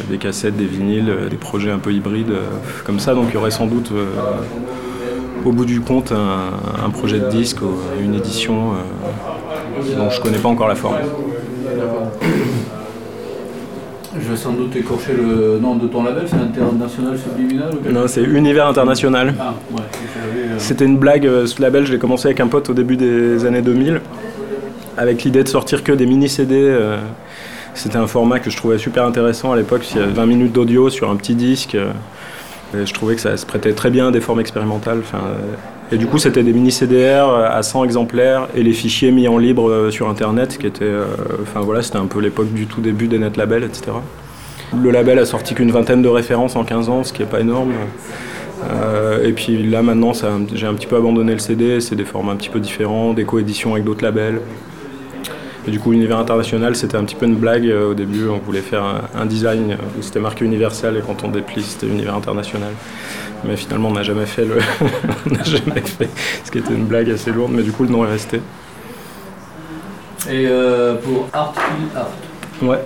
des 0.10 0.18
cassettes, 0.18 0.58
des 0.58 0.66
vinyles, 0.66 1.14
des 1.30 1.38
projets 1.38 1.72
un 1.72 1.78
peu 1.78 1.92
hybrides, 1.92 2.34
comme 2.86 3.00
ça, 3.00 3.14
donc 3.14 3.28
il 3.30 3.36
y 3.36 3.38
aurait 3.38 3.52
sans 3.52 3.68
doute 3.68 3.92
au 5.46 5.52
bout 5.52 5.66
du 5.66 5.80
compte 5.82 6.12
un, 6.12 6.90
projet 6.90 7.20
de 7.20 7.30
disque, 7.30 7.60
une 8.02 8.16
édition 8.16 8.74
dont 9.96 10.10
je 10.10 10.18
ne 10.18 10.24
connais 10.24 10.40
pas 10.40 10.50
encore 10.50 10.68
la 10.68 10.76
forme. 10.76 10.96
Je 14.26 14.32
vais 14.32 14.38
sans 14.38 14.54
doute 14.54 14.76
écorcher 14.76 15.14
le 15.14 15.60
nom 15.60 15.76
de 15.76 15.86
ton 15.86 16.04
label, 16.04 16.24
c'est 16.28 16.38
International 16.38 17.16
Subliminal 17.16 17.70
Non, 17.92 18.08
c'est 18.08 18.24
Univers 18.24 18.68
International. 18.68 19.36
Ah, 19.40 19.54
ouais, 19.72 19.82
euh, 20.18 20.56
C'était 20.58 20.86
une 20.86 20.98
blague, 20.98 21.28
euh, 21.28 21.46
ce 21.46 21.62
label, 21.62 21.86
je 21.86 21.92
l'ai 21.92 22.00
commencé 22.00 22.30
avec 22.30 22.40
un 22.40 22.48
pote 22.48 22.68
au 22.72 22.74
début 22.74 22.98
des 22.98 23.46
années 23.46 23.62
2000, 23.62 24.02
avec 24.98 25.24
l'idée 25.24 25.44
de 25.44 25.48
sortir 25.48 25.84
que 25.84 25.92
des 25.92 26.08
mini-CD. 26.08 26.56
Euh, 26.56 26.98
c'était 27.76 27.98
un 27.98 28.08
format 28.08 28.40
que 28.40 28.50
je 28.50 28.58
trouvais 28.58 28.80
super 28.80 29.06
intéressant 29.06 29.52
à 29.52 29.58
l'époque, 29.58 29.88
il 29.92 30.00
y 30.00 30.04
avait 30.04 30.12
20 30.12 30.26
minutes 30.26 30.54
d'audio 30.54 30.90
sur 30.90 31.12
un 31.12 31.18
petit 31.18 31.36
disque. 31.36 31.78
je 32.74 32.94
trouvais 32.94 33.14
que 33.14 33.22
ça 33.22 33.38
se 33.38 33.46
prêtait 33.46 33.74
très 33.74 33.92
bien 33.92 34.08
à 34.08 34.12
des 34.12 34.22
formes 34.22 34.40
expérimentales. 34.40 35.02
Et 35.92 35.98
du 35.98 36.08
coup, 36.08 36.18
c'était 36.18 36.42
des 36.42 36.52
mini 36.52 36.72
CDR 36.72 37.30
à 37.30 37.62
100 37.62 37.84
exemplaires 37.84 38.48
et 38.56 38.64
les 38.64 38.74
fichiers 38.74 39.12
mis 39.12 39.28
en 39.28 39.38
libre 39.38 39.70
euh, 39.70 39.92
sur 39.92 40.10
Internet, 40.10 40.58
qui 40.58 40.66
était, 40.66 40.84
euh, 40.84 41.06
enfin 41.44 41.60
voilà, 41.62 41.84
c'était 41.84 41.98
un 41.98 42.08
peu 42.08 42.20
l'époque 42.20 42.52
du 42.52 42.66
tout 42.66 42.82
début 42.82 43.08
des 43.08 43.20
net 43.20 43.38
labels, 43.38 43.64
etc. 43.64 43.92
Le 44.76 44.90
label 44.90 45.20
a 45.20 45.26
sorti 45.26 45.54
qu'une 45.54 45.72
vingtaine 45.72 46.02
de 46.02 46.10
références 46.10 46.56
en 46.56 46.64
15 46.64 46.90
ans, 46.90 47.04
ce 47.04 47.14
qui 47.14 47.22
n'est 47.22 47.28
pas 47.28 47.40
énorme. 47.40 47.74
Euh, 48.72 49.24
et 49.24 49.34
puis 49.34 49.62
là, 49.62 49.84
maintenant, 49.84 50.14
j'ai 50.54 50.66
un 50.66 50.74
petit 50.74 50.88
peu 50.88 50.96
abandonné 50.96 51.34
le 51.34 51.40
CD, 51.40 51.80
c'est 51.80 51.96
des 51.96 52.06
formats 52.06 52.32
un 52.32 52.36
petit 52.36 52.50
peu 52.50 52.60
différents, 52.60 53.14
des 53.14 53.26
coéditions 53.26 53.74
avec 53.74 53.84
d'autres 53.84 54.04
labels. 54.04 54.42
Et 55.68 55.72
du 55.72 55.80
coup, 55.80 55.94
Univers 55.94 56.20
International, 56.20 56.76
c'était 56.76 56.98
un 56.98 57.04
petit 57.04 57.16
peu 57.16 57.26
une 57.26 57.36
blague 57.36 57.66
au 57.66 57.94
début. 57.94 58.28
On 58.28 58.38
voulait 58.38 58.62
faire 58.62 58.84
un, 59.16 59.26
design 59.26 59.78
où 59.98 60.02
c'était 60.02 60.20
marqué 60.20 60.46
universel 60.46 60.98
et 60.98 61.02
quand 61.02 61.24
on 61.24 61.30
déplie, 61.30 61.64
c'était 61.64 61.88
Univers 61.88 62.16
International. 62.16 62.72
Mais 63.44 63.58
finalement 63.58 63.90
on 63.90 63.94
n'a 63.94 64.02
jamais 64.02 64.26
fait 64.26 64.46
le 64.46 64.58
on 65.30 65.34
n'a 65.34 65.44
jamais 65.44 65.82
fait 65.82 66.10
ce 66.44 66.50
qui 66.50 66.58
était 66.58 66.74
une 66.74 66.86
blague 66.86 67.12
assez 67.12 67.32
lourde 67.32 67.52
mais 67.54 67.62
du 67.62 67.72
coup 67.72 67.84
le 67.84 67.90
nom 67.90 68.04
est 68.06 68.10
resté. 68.10 68.38
Et 70.28 70.48
euh, 70.48 70.96
pour 70.96 71.30
Art 71.32 71.54
Art. 71.96 72.10
Ouais 72.64 72.80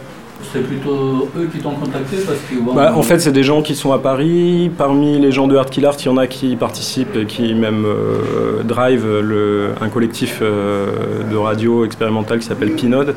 c'est 0.52 0.62
plutôt 0.62 1.30
eux 1.38 1.50
qui 1.52 1.60
t'ont 1.60 1.72
contacté 1.72 2.18
parce 2.26 2.40
bah, 2.76 2.94
En 2.96 3.04
fait, 3.04 3.20
c'est 3.20 3.32
des 3.32 3.44
gens 3.44 3.62
qui 3.62 3.76
sont 3.76 3.92
à 3.92 4.00
Paris. 4.00 4.72
Parmi 4.78 5.20
les 5.20 5.32
gens 5.32 5.48
de 5.48 5.56
Art 5.56 5.70
Kill 5.70 5.86
Art, 5.86 5.96
il 6.00 6.06
y 6.06 6.10
en 6.10 6.18
a 6.18 6.28
qui 6.28 6.56
participent 6.56 7.16
et 7.16 7.26
qui 7.26 7.54
même 7.54 7.86
euh, 7.86 8.64
drive 8.64 9.06
le, 9.06 9.72
un 9.82 9.90
collectif 9.90 10.40
euh, 10.42 11.24
de 11.30 11.36
radio 11.36 11.86
expérimental 11.86 12.40
qui 12.40 12.46
s'appelle 12.46 12.72
Pinode. 12.72 13.16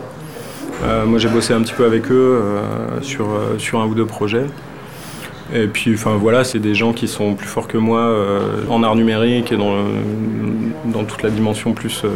moi, 1.07 1.19
j'ai 1.19 1.29
bossé 1.29 1.55
un 1.55 1.63
petit 1.63 1.75
peu 1.75 1.85
avec 1.85 2.11
eux 2.11 2.43
sur, 3.03 3.29
sur 3.59 3.81
un 3.81 3.87
ou 3.87 3.95
deux 3.95 4.07
projets. 4.07 4.47
Et 5.55 5.67
puis, 5.67 5.95
enfin 5.95 6.17
voilà, 6.17 6.45
c'est 6.45 6.59
des 6.59 6.75
gens 6.75 6.93
qui 6.93 7.07
sont 7.09 7.35
plus 7.35 7.49
forts 7.49 7.69
que 7.69 7.77
moi 7.77 8.01
euh, 8.01 8.65
en 8.71 8.83
art 8.83 8.97
numérique 8.97 9.53
et 9.53 9.57
dans, 9.57 9.75
dans 10.85 11.05
toute 11.05 11.23
la 11.23 11.31
dimension 11.31 11.73
plus 11.73 12.03
euh, 12.05 12.11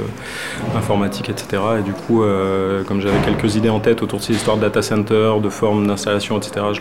informatique, 0.76 1.28
etc. 1.28 1.62
Et 1.80 1.82
du 1.82 1.92
coup, 1.92 2.22
euh, 2.22 2.82
comme 2.84 3.00
j'avais 3.00 3.18
quelques 3.24 3.56
idées 3.56 3.68
en 3.68 3.80
tête 3.80 4.02
autour 4.02 4.18
de 4.18 4.24
ces 4.24 4.34
histoires 4.34 4.56
de 4.56 4.62
data 4.62 4.82
center, 4.82 5.34
de 5.42 5.48
formes 5.48 5.86
d'installation, 5.86 6.38
etc., 6.38 6.66
je 6.72 6.80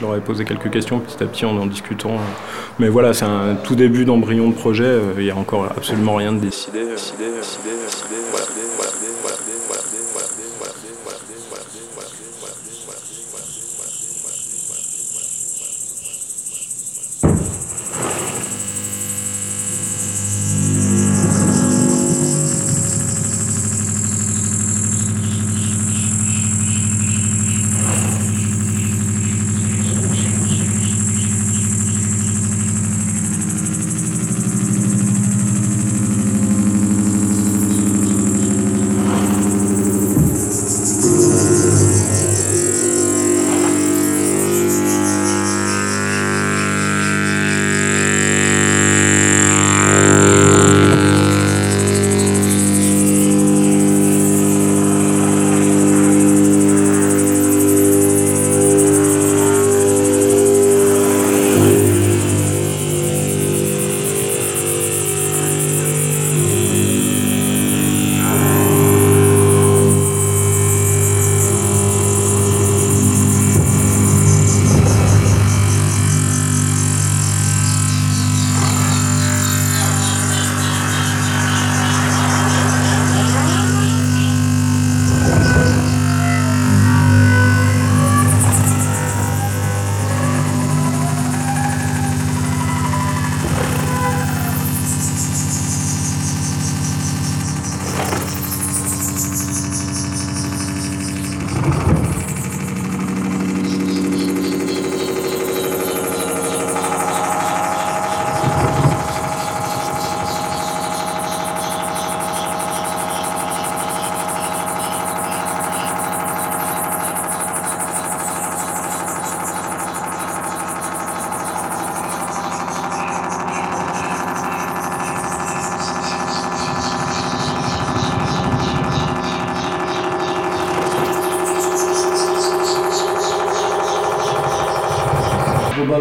leur, 0.00 0.16
ai, 0.16 0.20
posé 0.20 0.44
quelques 0.44 0.70
questions 0.70 0.98
petit 1.00 1.22
à 1.22 1.26
petit 1.26 1.44
en 1.44 1.56
en 1.56 1.66
discutant. 1.66 2.16
Mais 2.78 2.88
voilà, 2.88 3.12
c'est 3.14 3.24
un 3.24 3.56
tout 3.62 3.74
début 3.74 4.04
d'embryon 4.04 4.48
de 4.48 4.54
projet. 4.54 4.98
Il 5.16 5.24
n'y 5.24 5.30
a 5.30 5.36
encore 5.36 5.64
absolument 5.64 6.16
rien 6.16 6.32
de 6.32 6.38
décidé. 6.38 6.80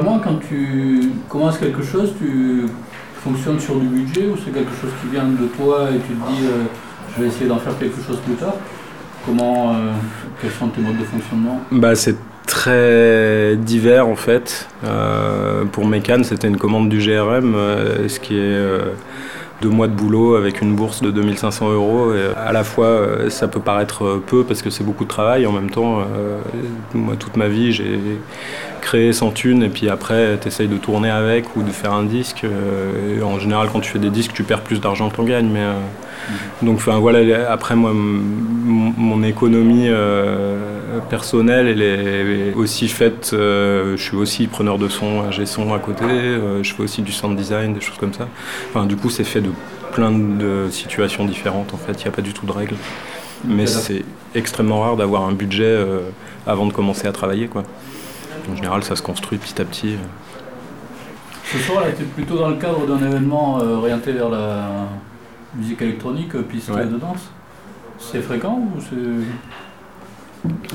Quand 0.04 0.40
tu 0.48 1.12
commences 1.28 1.58
quelque 1.58 1.82
chose, 1.82 2.14
tu 2.20 2.66
fonctionnes 3.24 3.60
sur 3.60 3.76
du 3.76 3.88
budget 3.88 4.28
ou 4.28 4.36
c'est 4.38 4.52
quelque 4.52 4.72
chose 4.80 4.92
qui 5.02 5.10
vient 5.10 5.26
de 5.26 5.48
toi 5.58 5.88
et 5.90 5.98
tu 6.00 6.14
te 6.14 6.32
dis 6.32 6.46
euh, 6.46 6.64
je 7.16 7.22
vais 7.22 7.28
essayer 7.30 7.48
d'en 7.48 7.58
faire 7.58 7.78
quelque 7.78 8.02
chose 8.06 8.18
plus 8.26 8.36
tard? 8.36 8.56
Comment, 9.26 9.72
euh, 9.72 9.92
quels 10.42 10.52
sont 10.52 10.68
tes 10.68 10.82
modes 10.82 10.98
de 10.98 11.04
fonctionnement? 11.04 11.60
Bah, 11.72 11.96
C'est 11.96 12.16
très 12.46 13.56
divers 13.58 14.08
en 14.08 14.16
fait. 14.16 14.70
Euh, 14.86 15.66
pour 15.66 15.86
Mécan, 15.86 16.24
c'était 16.24 16.48
une 16.48 16.58
commande 16.58 16.90
du 16.90 17.00
GRM, 17.00 17.56
ce 18.08 18.20
qui 18.20 18.38
est 18.38 18.58
deux 19.62 19.70
mois 19.70 19.88
de 19.88 19.94
boulot 19.94 20.36
avec 20.36 20.62
une 20.62 20.76
bourse 20.76 21.02
de 21.02 21.10
2500 21.10 21.72
euros. 21.72 22.14
Et 22.14 22.38
à 22.38 22.54
la 22.54 22.64
fois, 22.64 23.30
ça 23.30 23.48
peut 23.48 23.60
paraître 23.60 24.22
peu 24.28 24.44
parce 24.44 24.62
que 24.62 24.70
c'est 24.70 24.84
beaucoup 24.84 25.04
de 25.04 25.10
travail. 25.10 25.46
En 25.46 25.52
même 25.52 25.72
temps, 25.72 26.04
moi, 26.94 27.16
toute 27.18 27.36
ma 27.36 27.48
vie, 27.48 27.74
j'ai 27.74 28.00
créé 28.88 29.12
sans 29.12 29.32
thune 29.32 29.64
et 29.64 29.70
puis 29.70 29.90
après, 29.90 30.38
tu 30.42 30.48
essayes 30.48 30.70
de 30.70 30.78
tourner 30.78 31.10
avec 31.10 31.58
ou 31.58 31.64
de 31.64 31.72
faire 31.72 31.92
un 31.92 32.04
disque. 32.04 32.46
Euh, 32.46 33.18
et 33.18 33.22
en 33.22 33.38
général, 33.38 33.68
quand 33.72 33.82
tu 33.82 33.92
fais 33.92 34.00
des 34.00 34.10
disques, 34.10 34.32
tu 34.34 34.44
perds 34.44 34.62
plus 34.62 34.80
d'argent 34.80 35.10
que 35.10 35.16
tu 35.16 35.22
en 35.22 35.26
gagnes. 35.26 35.50
Mais, 35.50 35.60
euh, 35.64 35.74
donc, 36.62 36.78
enfin, 36.78 36.98
voilà, 36.98 37.52
après, 37.52 37.76
moi, 37.76 37.92
mon 37.94 39.24
économie 39.24 39.88
euh, 39.90 41.00
personnelle, 41.10 41.68
elle 41.68 41.82
est 41.82 42.54
aussi 42.54 42.88
faite. 42.88 43.32
je 43.34 43.98
suis 43.98 44.16
aussi 44.16 44.48
preneur 44.48 44.78
de 44.78 44.88
son, 44.88 45.32
j'ai 45.32 45.46
son 45.46 45.74
à 45.74 45.80
côté. 45.80 46.06
je 46.62 46.74
fais 46.74 46.84
aussi 46.84 47.02
du 47.02 47.12
sound 47.12 47.36
design, 47.36 47.74
des 47.74 47.82
choses 47.82 47.98
comme 47.98 48.14
ça. 48.14 48.28
Enfin, 48.70 48.86
du 48.86 48.96
coup, 48.96 49.10
c'est 49.10 49.26
fait 49.26 49.42
de 49.42 49.52
plein 49.92 50.12
de 50.12 50.68
situations 50.72 51.26
différentes. 51.26 51.74
En 51.74 51.78
fait, 51.78 51.94
il 52.00 52.04
n'y 52.06 52.08
a 52.14 52.16
pas 52.16 52.22
du 52.22 52.34
tout 52.34 52.46
de 52.46 52.54
règles. 52.54 52.76
Mais 53.46 53.68
c'est 53.68 54.04
extrêmement 54.36 54.82
rare 54.82 54.98
d'avoir 54.98 55.24
un 55.24 55.34
budget 55.34 55.64
euh, 55.66 56.00
avant 56.46 56.66
de 56.66 56.74
commencer 56.74 57.08
à 57.08 57.12
travailler. 57.12 57.48
Quoi. 57.48 57.64
En 58.52 58.56
général, 58.56 58.84
ça 58.84 58.96
se 58.96 59.02
construit 59.02 59.38
petit 59.38 59.62
à 59.62 59.66
petit. 59.66 59.96
Ce 61.46 61.58
soir, 61.60 61.82
là, 61.82 61.88
tu 61.96 62.04
es 62.04 62.06
plutôt 62.06 62.38
dans 62.38 62.50
le 62.50 62.56
cadre 62.56 62.86
d'un 62.86 63.06
événement 63.06 63.60
euh, 63.62 63.76
orienté 63.78 64.12
vers 64.12 64.30
la 64.30 64.88
musique 65.56 65.82
électronique, 65.82 66.36
euh, 66.36 66.42
piste 66.44 66.70
Ouais. 66.70 66.86
de 66.86 66.98
danse. 66.98 67.30
C'est 68.00 68.22
fréquent 68.22 68.60
ou 68.76 68.80
c'est. 68.82 68.96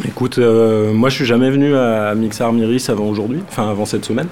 Écoute, 0.08 0.38
euh, 0.38 0.92
moi 0.92 1.08
je 1.08 1.14
suis 1.14 1.24
jamais 1.24 1.50
venu 1.50 1.74
à 1.76 2.14
Mixar 2.16 2.52
Miris 2.52 2.90
avant 2.90 3.04
aujourd'hui, 3.06 3.42
enfin 3.48 3.70
avant 3.70 3.84
cette 3.86 4.04
semaine. 4.04 4.26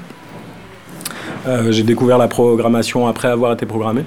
Euh, 1.46 1.70
j'ai 1.72 1.84
découvert 1.84 2.18
la 2.18 2.26
programmation 2.28 3.06
après 3.06 3.28
avoir 3.28 3.52
été 3.52 3.64
programmé. 3.64 4.04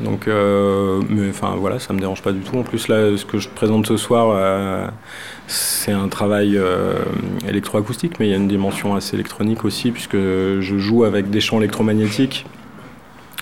Donc, 0.00 0.26
euh, 0.26 1.00
mais 1.08 1.28
enfin 1.30 1.54
voilà, 1.58 1.78
ça 1.78 1.92
me 1.92 2.00
dérange 2.00 2.22
pas 2.22 2.32
du 2.32 2.40
tout. 2.40 2.56
En 2.56 2.62
plus, 2.62 2.88
là, 2.88 3.16
ce 3.16 3.24
que 3.24 3.38
je 3.38 3.48
te 3.48 3.54
présente 3.54 3.86
ce 3.86 3.96
soir, 3.96 4.28
euh, 4.34 4.86
c'est 5.46 5.92
un 5.92 6.08
travail 6.08 6.56
euh, 6.56 6.94
électroacoustique, 7.46 8.18
mais 8.18 8.26
il 8.26 8.30
y 8.30 8.34
a 8.34 8.36
une 8.38 8.48
dimension 8.48 8.94
assez 8.94 9.14
électronique 9.14 9.64
aussi, 9.64 9.90
puisque 9.90 10.16
je 10.16 10.74
joue 10.78 11.04
avec 11.04 11.30
des 11.30 11.40
champs 11.40 11.58
électromagnétiques. 11.58 12.46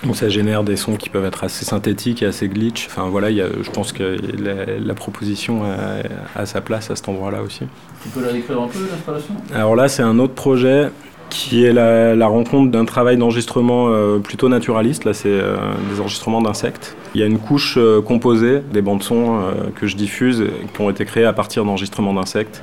Donc 0.03 0.15
ça 0.15 0.29
génère 0.29 0.63
des 0.63 0.77
sons 0.77 0.95
qui 0.95 1.09
peuvent 1.09 1.25
être 1.25 1.43
assez 1.43 1.63
synthétiques 1.63 2.23
et 2.23 2.25
assez 2.25 2.47
glitch. 2.47 2.87
Enfin 2.87 3.07
voilà, 3.07 3.29
il 3.29 3.37
y 3.37 3.41
a- 3.41 3.49
je 3.61 3.69
pense 3.69 3.93
que 3.93 4.17
la, 4.43 4.65
la 4.79 4.93
proposition 4.95 5.61
a, 5.63 6.39
a 6.41 6.45
sa 6.47 6.59
place 6.59 6.89
à 6.89 6.95
cet 6.95 7.07
endroit-là 7.07 7.43
aussi. 7.43 7.65
Tu 8.01 8.09
peux 8.09 8.25
la 8.25 8.33
décrire 8.33 8.59
un 8.59 8.67
peu, 8.67 8.79
l'installation? 8.91 9.35
Alors 9.53 9.75
là, 9.75 9.87
c'est 9.87 10.01
un 10.01 10.17
autre 10.17 10.33
projet 10.33 10.89
qui 11.31 11.63
est 11.63 11.71
la, 11.73 12.27
rencontre 12.27 12.69
d'un 12.71 12.85
travail 12.85 13.17
d'enregistrement 13.17 13.87
euh, 13.87 14.19
plutôt 14.19 14.49
naturaliste. 14.49 15.05
Là, 15.05 15.13
c'est 15.13 15.29
euh, 15.29 15.55
des 15.91 15.99
enregistrements 15.99 16.41
d'insectes. 16.41 16.95
Il 17.15 17.21
y 17.21 17.23
a 17.23 17.25
une 17.27 17.39
couche 17.39 17.75
euh, 17.77 18.01
composée 18.01 18.61
des 18.71 18.81
bandes 18.81 19.01
son 19.01 19.39
que 19.75 19.87
je 19.87 19.95
diffuse, 19.95 20.43
qui 20.73 20.81
ont 20.81 20.89
été 20.89 21.05
créées 21.05 21.25
à 21.25 21.33
partir 21.33 21.63
d'enregistrements 21.65 22.13
d'insectes. 22.13 22.61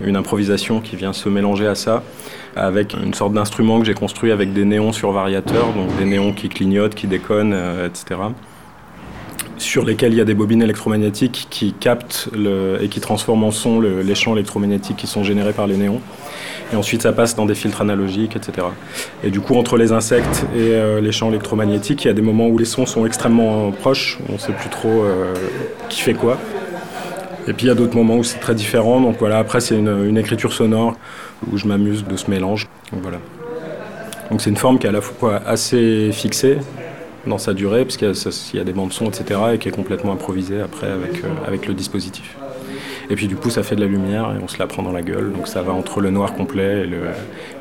Une 0.00 0.16
improvisation 0.16 0.80
qui 0.80 0.96
vient 0.96 1.12
se 1.12 1.28
mélanger 1.28 1.68
à 1.68 1.76
ça, 1.76 2.02
avec 2.56 2.94
une 2.94 3.14
sorte 3.14 3.32
d'instrument 3.32 3.78
que 3.78 3.86
j'ai 3.86 3.94
construit 3.94 4.32
avec 4.32 4.52
des 4.52 4.64
néons 4.64 4.92
sur 4.92 5.12
variateur, 5.12 5.72
donc 5.72 5.96
des 5.96 6.04
néons 6.04 6.32
qui 6.32 6.48
clignotent, 6.48 6.94
qui 6.94 7.06
déconnent, 7.06 7.56
etc 7.86 8.16
sur 9.62 9.84
lesquels 9.84 10.12
il 10.12 10.18
y 10.18 10.20
a 10.20 10.24
des 10.24 10.34
bobines 10.34 10.62
électromagnétiques 10.62 11.46
qui 11.50 11.72
captent 11.72 12.28
et 12.80 12.88
qui 12.88 13.00
transforment 13.00 13.44
en 13.44 13.50
son 13.50 13.78
le- 13.80 14.02
les 14.02 14.14
champs 14.14 14.34
électromagnétiques 14.34 14.96
qui 14.96 15.06
sont 15.06 15.22
générés 15.24 15.52
par 15.52 15.66
les 15.66 15.76
néons. 15.76 16.00
Et 16.72 16.76
ensuite, 16.76 17.02
ça 17.02 17.12
passe 17.12 17.36
dans 17.36 17.44
des 17.46 17.54
filtres 17.54 17.82
analogiques, 17.82 18.34
etc. 18.36 18.66
Et 19.22 19.30
du 19.30 19.40
coup, 19.40 19.56
entre 19.56 19.76
les 19.76 19.92
insectes 19.92 20.44
et 20.56 20.58
euh, 20.72 21.00
les 21.00 21.12
champs 21.12 21.28
électromagnétiques, 21.28 22.04
il 22.04 22.08
y 22.08 22.10
a 22.10 22.14
des 22.14 22.22
moments 22.22 22.48
où 22.48 22.56
les 22.58 22.64
sons 22.64 22.86
sont 22.86 23.04
extrêmement 23.04 23.70
proches, 23.72 24.18
on 24.28 24.34
ne 24.34 24.38
sait 24.38 24.52
plus 24.52 24.70
trop 24.70 25.02
euh, 25.04 25.34
qui 25.90 26.00
fait 26.00 26.14
quoi. 26.14 26.38
Et 27.48 27.52
puis 27.52 27.66
il 27.66 27.68
y 27.68 27.72
a 27.72 27.74
d'autres 27.74 27.96
moments 27.96 28.16
où 28.16 28.24
c'est 28.24 28.38
très 28.38 28.54
différent. 28.54 29.00
Donc 29.00 29.16
voilà, 29.18 29.38
après, 29.38 29.60
c'est 29.60 29.76
une, 29.76 30.06
une 30.08 30.16
écriture 30.16 30.52
sonore 30.52 30.94
où 31.50 31.58
je 31.58 31.66
m'amuse 31.66 32.04
de 32.04 32.16
ce 32.16 32.30
mélange. 32.30 32.68
Donc 32.92 33.02
voilà. 33.02 33.18
Donc 34.30 34.40
c'est 34.40 34.48
une 34.50 34.56
forme 34.56 34.78
qui 34.78 34.86
est 34.86 34.90
à 34.90 34.92
la 34.92 35.00
fois 35.02 35.42
assez 35.46 36.10
fixée 36.12 36.56
dans 37.26 37.38
sa 37.38 37.54
durée, 37.54 37.84
parce 37.84 37.96
qu'il 37.96 38.08
y, 38.08 38.58
a- 38.58 38.62
y 38.62 38.64
des 38.64 38.72
bandes 38.72 38.92
son, 38.92 39.06
etc., 39.06 39.40
et 39.54 39.58
qui 39.58 39.68
est 39.68 39.72
complètement 39.72 40.12
improvisée 40.12 40.60
après 40.60 40.88
avec, 40.90 41.24
euh, 41.24 41.28
avec 41.46 41.66
le 41.68 41.74
dispositif. 41.74 42.36
Et 43.10 43.14
puis 43.16 43.26
du 43.28 43.36
coup, 43.36 43.50
ça 43.50 43.62
fait 43.62 43.76
de 43.76 43.80
la 43.80 43.86
lumière 43.86 44.32
et 44.38 44.42
on 44.42 44.48
se 44.48 44.58
la 44.58 44.66
prend 44.66 44.82
dans 44.82 44.92
la 44.92 45.02
gueule. 45.02 45.32
Donc 45.32 45.46
ça 45.48 45.62
va 45.62 45.72
entre 45.72 46.00
le 46.00 46.10
noir 46.10 46.34
complet 46.34 46.80
et 46.82 46.86
le, 46.86 46.98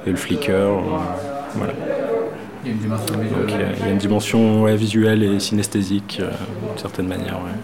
et 0.05 0.09
le 0.11 0.15
flicker. 0.15 0.51
euh, 0.53 0.79
voilà. 1.55 1.73
Il 2.63 2.67
y 2.67 2.71
a 2.71 2.73
une 2.73 2.79
dimension 2.79 3.13
Donc 3.15 3.23
visuelle. 3.23 3.45
il 3.49 3.59
y 3.59 3.63
a- 3.63 3.67
il 3.79 3.85
y, 3.85 3.89
a 3.89 3.91
une 3.91 3.97
dimension 3.97 4.61
ouais, 4.63 4.75
visuelle 4.75 5.23
et 5.23 5.39
synesthésique, 5.39 6.19
euh, 6.21 6.29
d'une 6.67 6.77
certaine 6.77 7.07
manière. 7.07 7.35
ouais. 7.35 7.57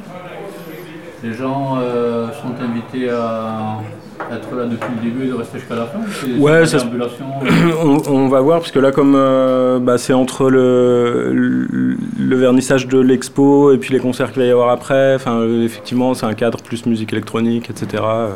Les 1.23 1.33
gens 1.33 1.77
sont 1.77 2.63
invités 2.63 3.09
à 3.09 3.79
être 4.31 4.55
là 4.55 4.65
depuis 4.65 4.89
le 4.95 5.09
début 5.09 5.25
et 5.25 5.29
de 5.29 5.33
rester 5.33 5.59
jusqu'à 5.59 5.75
la 5.75 5.85
fin 5.85 5.99
Ouais, 6.39 6.65
ça 6.65 6.77
on, 7.83 7.97
on 8.07 8.27
va 8.27 8.41
voir, 8.41 8.59
parce 8.59 8.71
que 8.71 8.79
là, 8.79 8.91
comme 8.91 9.13
euh, 9.15 9.79
bah, 9.79 9.97
c'est 9.97 10.13
entre 10.13 10.49
le, 10.49 11.31
le, 11.33 11.97
le 12.17 12.35
vernissage 12.35 12.87
de 12.87 12.99
l'expo 12.99 13.71
et 13.71 13.77
puis 13.77 13.93
les 13.93 13.99
concerts 13.99 14.31
qu'il 14.31 14.41
va 14.41 14.47
y 14.47 14.51
avoir 14.51 14.69
après, 14.69 15.15
enfin, 15.15 15.39
euh, 15.39 15.63
effectivement, 15.63 16.13
c'est 16.13 16.25
un 16.25 16.33
cadre 16.33 16.61
plus 16.61 16.85
musique 16.85 17.13
électronique, 17.13 17.69
etc. 17.69 18.03
Euh, 18.05 18.29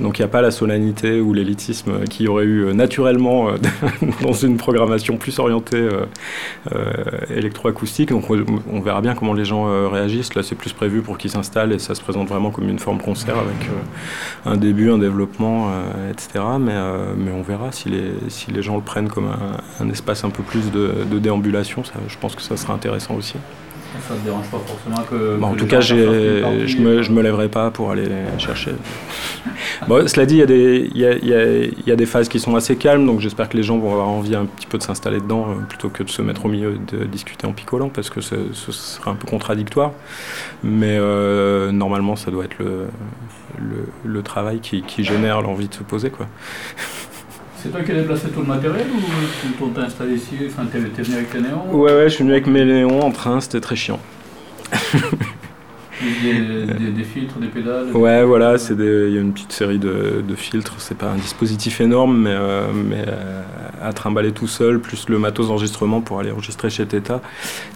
Donc 0.00 0.18
il 0.18 0.22
n'y 0.22 0.26
a 0.26 0.28
pas 0.28 0.42
la 0.42 0.50
solennité 0.50 1.20
ou 1.20 1.32
l'élitisme 1.32 2.04
qu'il 2.08 2.26
y 2.26 2.28
aurait 2.28 2.44
eu 2.44 2.72
naturellement 2.74 3.48
dans 4.22 4.32
une 4.32 4.56
programmation 4.56 5.16
plus 5.16 5.38
orientée 5.38 5.76
euh, 5.76 6.06
euh, 6.74 6.92
électroacoustique. 7.36 8.10
Donc 8.10 8.30
on, 8.30 8.44
on 8.72 8.80
verra 8.80 9.00
bien 9.00 9.14
comment 9.14 9.34
les 9.34 9.44
gens 9.44 9.88
réagissent. 9.90 10.34
Là, 10.34 10.42
c'est 10.42 10.54
plus 10.54 10.72
prévu 10.72 11.02
pour 11.02 11.18
qu'ils 11.18 11.30
s'installent 11.30 11.72
et 11.72 11.78
ça 11.78 11.94
se 11.94 12.00
présente 12.02 12.28
vraiment 12.28 12.50
comme 12.50 12.68
une 12.68 12.78
forme 12.78 12.98
concert 13.00 13.36
avec 13.38 13.68
un 14.46 14.56
début, 14.56 14.90
un 14.90 14.98
développement, 14.98 15.09
euh, 15.18 16.10
etc. 16.10 16.44
Mais, 16.60 16.72
euh, 16.74 17.12
mais 17.16 17.30
on 17.32 17.42
verra 17.42 17.72
si 17.72 17.88
les, 17.88 18.12
si 18.28 18.50
les 18.50 18.62
gens 18.62 18.76
le 18.76 18.82
prennent 18.82 19.08
comme 19.08 19.26
un, 19.26 19.84
un 19.84 19.90
espace 19.90 20.24
un 20.24 20.30
peu 20.30 20.42
plus 20.42 20.70
de, 20.70 20.92
de 21.10 21.18
déambulation. 21.18 21.84
Ça, 21.84 21.94
je 22.08 22.16
pense 22.18 22.34
que 22.34 22.42
ça 22.42 22.56
sera 22.56 22.74
intéressant 22.74 23.14
aussi. 23.14 23.34
Ça 24.08 24.14
ne 24.14 24.20
dérange 24.20 24.46
pas 24.46 24.58
forcément 24.64 25.04
que. 25.10 25.36
Bah, 25.40 25.48
en 25.48 25.54
que 25.54 25.58
tout 25.58 25.66
cas, 25.66 25.80
je 25.80 25.96
me, 25.96 26.00
euh, 26.00 26.66
je 27.02 27.10
me 27.10 27.22
lèverai 27.22 27.48
pas 27.48 27.70
pour 27.72 27.90
aller 27.90 28.08
chercher. 28.38 28.72
Bon, 29.88 30.06
cela 30.06 30.26
dit, 30.26 30.34
il 30.34 30.38
y, 30.38 30.42
a 30.42 30.46
des- 30.46 30.90
il 30.94 31.00
y 31.00 31.06
a, 31.06 31.12
il 31.14 31.26
y 31.26 31.34
a- 31.34 31.54
il 31.64 31.82
y 31.86 31.90
a 31.90 31.96
des 31.96 32.04
phases 32.06 32.28
qui 32.28 32.38
sont 32.38 32.54
assez 32.54 32.76
calmes, 32.76 33.06
donc 33.06 33.20
j'espère 33.20 33.48
que 33.48 33.56
les 33.56 33.62
gens 33.62 33.78
vont 33.78 33.90
avoir 33.92 34.08
envie 34.08 34.34
un 34.36 34.44
petit 34.44 34.66
peu 34.66 34.76
de 34.76 34.82
s'installer 34.82 35.20
dedans 35.20 35.46
euh, 35.48 35.54
plutôt 35.68 35.88
que 35.88 36.02
de 36.02 36.10
se 36.10 36.20
mettre 36.20 36.44
au 36.44 36.48
milieu 36.48 36.74
et 36.74 36.96
de 36.96 37.04
discuter 37.04 37.46
en 37.46 37.52
picolant, 37.52 37.88
parce 37.88 38.10
que 38.10 38.20
ce, 38.20 38.34
ce 38.52 38.72
serait 38.72 39.10
un 39.10 39.14
peu 39.14 39.26
contradictoire. 39.26 39.92
Mais 40.62 40.96
euh, 40.98 41.72
normalement, 41.72 42.14
ça 42.14 42.30
doit 42.30 42.44
être 42.44 42.58
le, 42.58 42.88
le, 43.58 43.88
le 44.04 44.22
travail 44.22 44.60
qui, 44.60 44.82
qui 44.82 45.04
génère 45.04 45.42
l'envie 45.42 45.68
de 45.68 45.74
se 45.74 45.82
poser. 45.82 46.10
Quoi. 46.10 46.26
C'est 47.62 47.70
toi 47.70 47.82
qui 47.82 47.92
as 47.92 47.96
déplacé 47.96 48.28
tout 48.28 48.40
le 48.40 48.46
matériel 48.46 48.86
ou 49.60 49.68
t'a 49.68 49.82
installé 49.82 50.14
ici, 50.14 50.36
enfin 50.46 50.64
t'es 50.70 50.80
t'es 50.80 51.02
venu 51.02 51.16
avec 51.16 51.30
tes 51.30 51.40
néons? 51.40 51.70
Ouais, 51.72 51.92
ouais, 51.92 52.04
je 52.08 52.14
suis 52.14 52.24
venu 52.24 52.32
avec 52.32 52.46
mes 52.46 52.64
néons 52.64 53.02
en 53.02 53.10
train, 53.10 53.40
c'était 53.40 53.60
très 53.60 53.76
chiant. 53.76 54.00
des, 56.22 56.66
des- 56.74 56.90
des 56.92 57.04
filtres, 57.04 57.38
des 57.38 57.48
pédales 57.48 57.92
Ouais, 57.94 58.24
voilà, 58.24 58.58
c'est 58.58 58.74
des- 58.76 59.06
il 59.08 59.14
y 59.14 59.18
a 59.18 59.20
une 59.20 59.32
petite 59.32 59.52
série 59.52 59.78
de, 59.78 60.22
de 60.26 60.34
filtres. 60.34 60.74
C'est 60.78 60.96
pas 60.96 61.10
un 61.10 61.16
dispositif 61.16 61.80
énorme, 61.80 62.16
mais, 62.22 62.32
euh, 62.34 62.68
mais 62.74 63.04
euh, 63.06 63.42
à 63.82 63.92
trimballer 63.92 64.32
tout 64.32 64.46
seul, 64.46 64.80
plus 64.80 65.08
le 65.08 65.18
matos 65.18 65.48
d'enregistrement 65.48 66.00
pour 66.00 66.20
aller 66.20 66.30
enregistrer 66.30 66.70
chez 66.70 66.86
Teta, 66.86 67.20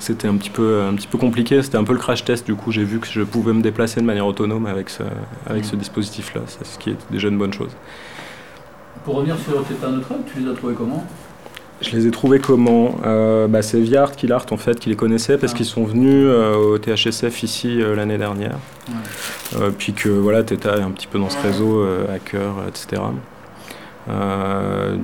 c'était 0.00 0.28
un 0.28 0.37
petit 0.37 0.50
peu, 0.50 0.82
un 0.82 0.94
petit 0.94 1.08
peu 1.08 1.18
compliqué. 1.18 1.62
C'était 1.62 1.76
un 1.78 1.84
peu 1.84 1.92
le 1.92 1.98
crash 1.98 2.24
test. 2.24 2.46
Du 2.46 2.54
coup, 2.54 2.72
j'ai 2.72 2.84
vu 2.84 2.98
que 3.00 3.06
je 3.06 3.22
pouvais 3.22 3.52
me 3.52 3.62
déplacer 3.62 4.00
de 4.00 4.06
manière 4.06 4.26
autonome 4.26 4.66
avec 4.66 4.88
ce, 4.90 5.02
avec 5.46 5.64
ce 5.64 5.76
dispositif-là, 5.76 6.42
ça, 6.46 6.60
ce 6.64 6.78
qui 6.78 6.90
est 6.90 6.96
déjà 7.10 7.28
une 7.28 7.38
bonne 7.38 7.52
chose. 7.52 7.70
Pour 9.04 9.16
revenir 9.16 9.37
sur 9.38 9.62
Theta 9.66 9.90
Neutral, 9.90 10.18
tu 10.32 10.40
les 10.40 10.50
as 10.50 10.54
trouvés 10.54 10.74
comment? 10.74 11.06
Je 11.85 11.97
les 11.97 12.07
ai 12.07 12.11
trouvés 12.11 12.38
comment 12.38 12.99
Euh, 13.05 13.47
bah, 13.47 13.62
C'est 13.62 13.79
Viart 13.81 14.12
qui 14.16 14.27
l'art 14.27 14.47
en 14.51 14.57
fait, 14.57 14.79
qui 14.81 14.88
les 14.88 14.97
connaissait 14.97 15.37
parce 15.38 15.53
Ah. 15.53 15.57
qu'ils 15.57 15.66
sont 15.66 15.85
venus 15.85 16.27
euh, 16.29 16.55
au 16.57 16.79
THSF 16.79 17.42
ici 17.42 17.81
euh, 17.83 17.94
l'année 17.94 18.18
dernière. 18.18 18.57
Puis 19.79 19.92
que 19.92 20.09
voilà, 20.09 20.42
Teta 20.42 20.77
est 20.79 20.83
un 20.83 20.90
petit 20.90 21.07
peu 21.07 21.18
dans 21.18 21.31
ce 21.31 21.38
réseau, 21.40 21.87
hacker, 22.12 22.55
etc. 22.68 23.03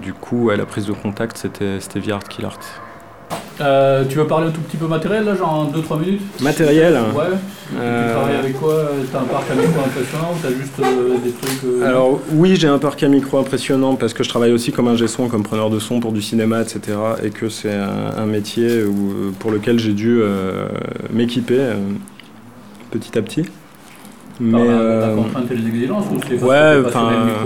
Du 0.03 0.13
coup, 0.13 0.47
ouais, 0.47 0.57
la 0.57 0.67
prise 0.67 0.87
de 0.87 0.93
contact, 0.93 1.37
c'était 1.39 2.01
Viart 2.01 2.25
qui 2.25 2.43
l'art. 2.43 2.59
Euh, 3.61 4.05
tu 4.09 4.17
veux 4.17 4.27
parler 4.27 4.47
un 4.49 4.51
tout 4.51 4.61
petit 4.63 4.79
peu 4.79 4.87
matériel 4.87 5.25
là, 5.25 5.35
genre 5.37 5.53
en 5.53 5.67
2-3 5.67 6.01
minutes 6.01 6.23
Matériel 6.41 6.95
Ouais. 7.15 7.25
Euh, 7.79 8.07
Tu 8.09 8.15
travailles 8.15 8.37
avec 8.39 8.59
quoi 8.59 8.91
T'as 9.13 9.19
un 9.21 9.25
parc 9.25 9.51
à 9.51 9.55
micro 9.55 9.81
impressionnant 9.85 10.31
ou 10.33 10.37
t'as 10.43 10.49
juste 10.49 10.81
euh, 10.81 11.19
des 11.23 11.31
trucs. 11.33 11.65
euh, 11.65 11.87
Alors 11.87 12.21
oui, 12.33 12.57
j'ai 12.57 12.69
un 12.69 12.79
parc 12.79 13.03
à 13.03 13.09
micro 13.09 13.39
impressionnant 13.39 13.97
parce 13.97 14.15
que 14.15 14.25
je 14.25 14.31
travaille 14.31 14.53
aussi 14.53 14.73
comme 14.73 14.89
ingé 14.89 15.07
son, 15.09 15.29
comme 15.29 15.43
preneur 15.43 15.69
de 15.69 15.79
son 15.79 16.01
pour 16.01 16.13
du 16.13 16.23
cinéma, 16.23 16.63
etc. 16.63 16.97
Et 17.23 17.29
que 17.31 17.51
c'est 17.51 17.75
un, 17.75 18.17
un 18.17 18.27
métier 18.27 18.83
où- 18.85 19.33
pour 19.39 19.51
lequel 19.51 19.79
j'ai 19.79 19.93
dû 19.93 20.21
euh, 20.23 20.67
m'équiper 21.13 21.59
euh, 21.59 21.75
petit 22.91 23.19
à 23.19 23.23
petit. 23.23 23.45
Mais 24.41 24.59
la, 24.59 24.65
la 24.65 24.73
euh, 24.81 25.17
contrainte 25.17 25.51
et 25.51 25.55
les 25.55 25.69
exigences 25.69 26.05
ou 26.13 26.19
c'est 26.27 26.43
ouais, 26.43 26.77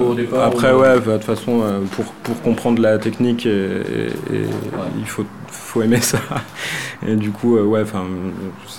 au 0.00 0.14
départ 0.14 0.44
après 0.44 0.72
ou- 0.72 0.80
ouais, 0.80 0.94
de 1.00 1.12
toute 1.12 1.24
façon 1.24 1.62
euh, 1.62 1.80
pour, 1.96 2.04
pour 2.06 2.40
comprendre 2.42 2.80
la 2.80 2.98
technique, 2.98 3.46
et, 3.46 3.50
et- 3.50 4.34
et 4.36 4.44
il 4.98 5.06
faut 5.06 5.24
faut 5.48 5.82
aimer 5.82 6.00
ça. 6.00 6.18
Et 7.06 7.16
du 7.16 7.30
coup 7.30 7.56
euh, 7.56 7.64
ouais, 7.64 7.82
enfin 7.82 8.04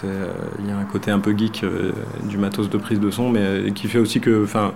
euh, 0.05 0.27
il 0.59 0.67
y 0.67 0.71
a 0.71 0.77
un 0.77 0.83
côté 0.85 1.11
un 1.11 1.19
peu 1.19 1.33
geek 1.37 1.63
euh, 1.63 1.91
du 2.23 2.37
matos 2.37 2.69
de 2.69 2.77
prise 2.77 2.99
de 2.99 3.11
son, 3.11 3.29
mais 3.29 3.39
euh, 3.41 3.69
qui 3.71 3.87
fait 3.87 3.99
aussi 3.99 4.19
que 4.21 4.43
enfin 4.43 4.73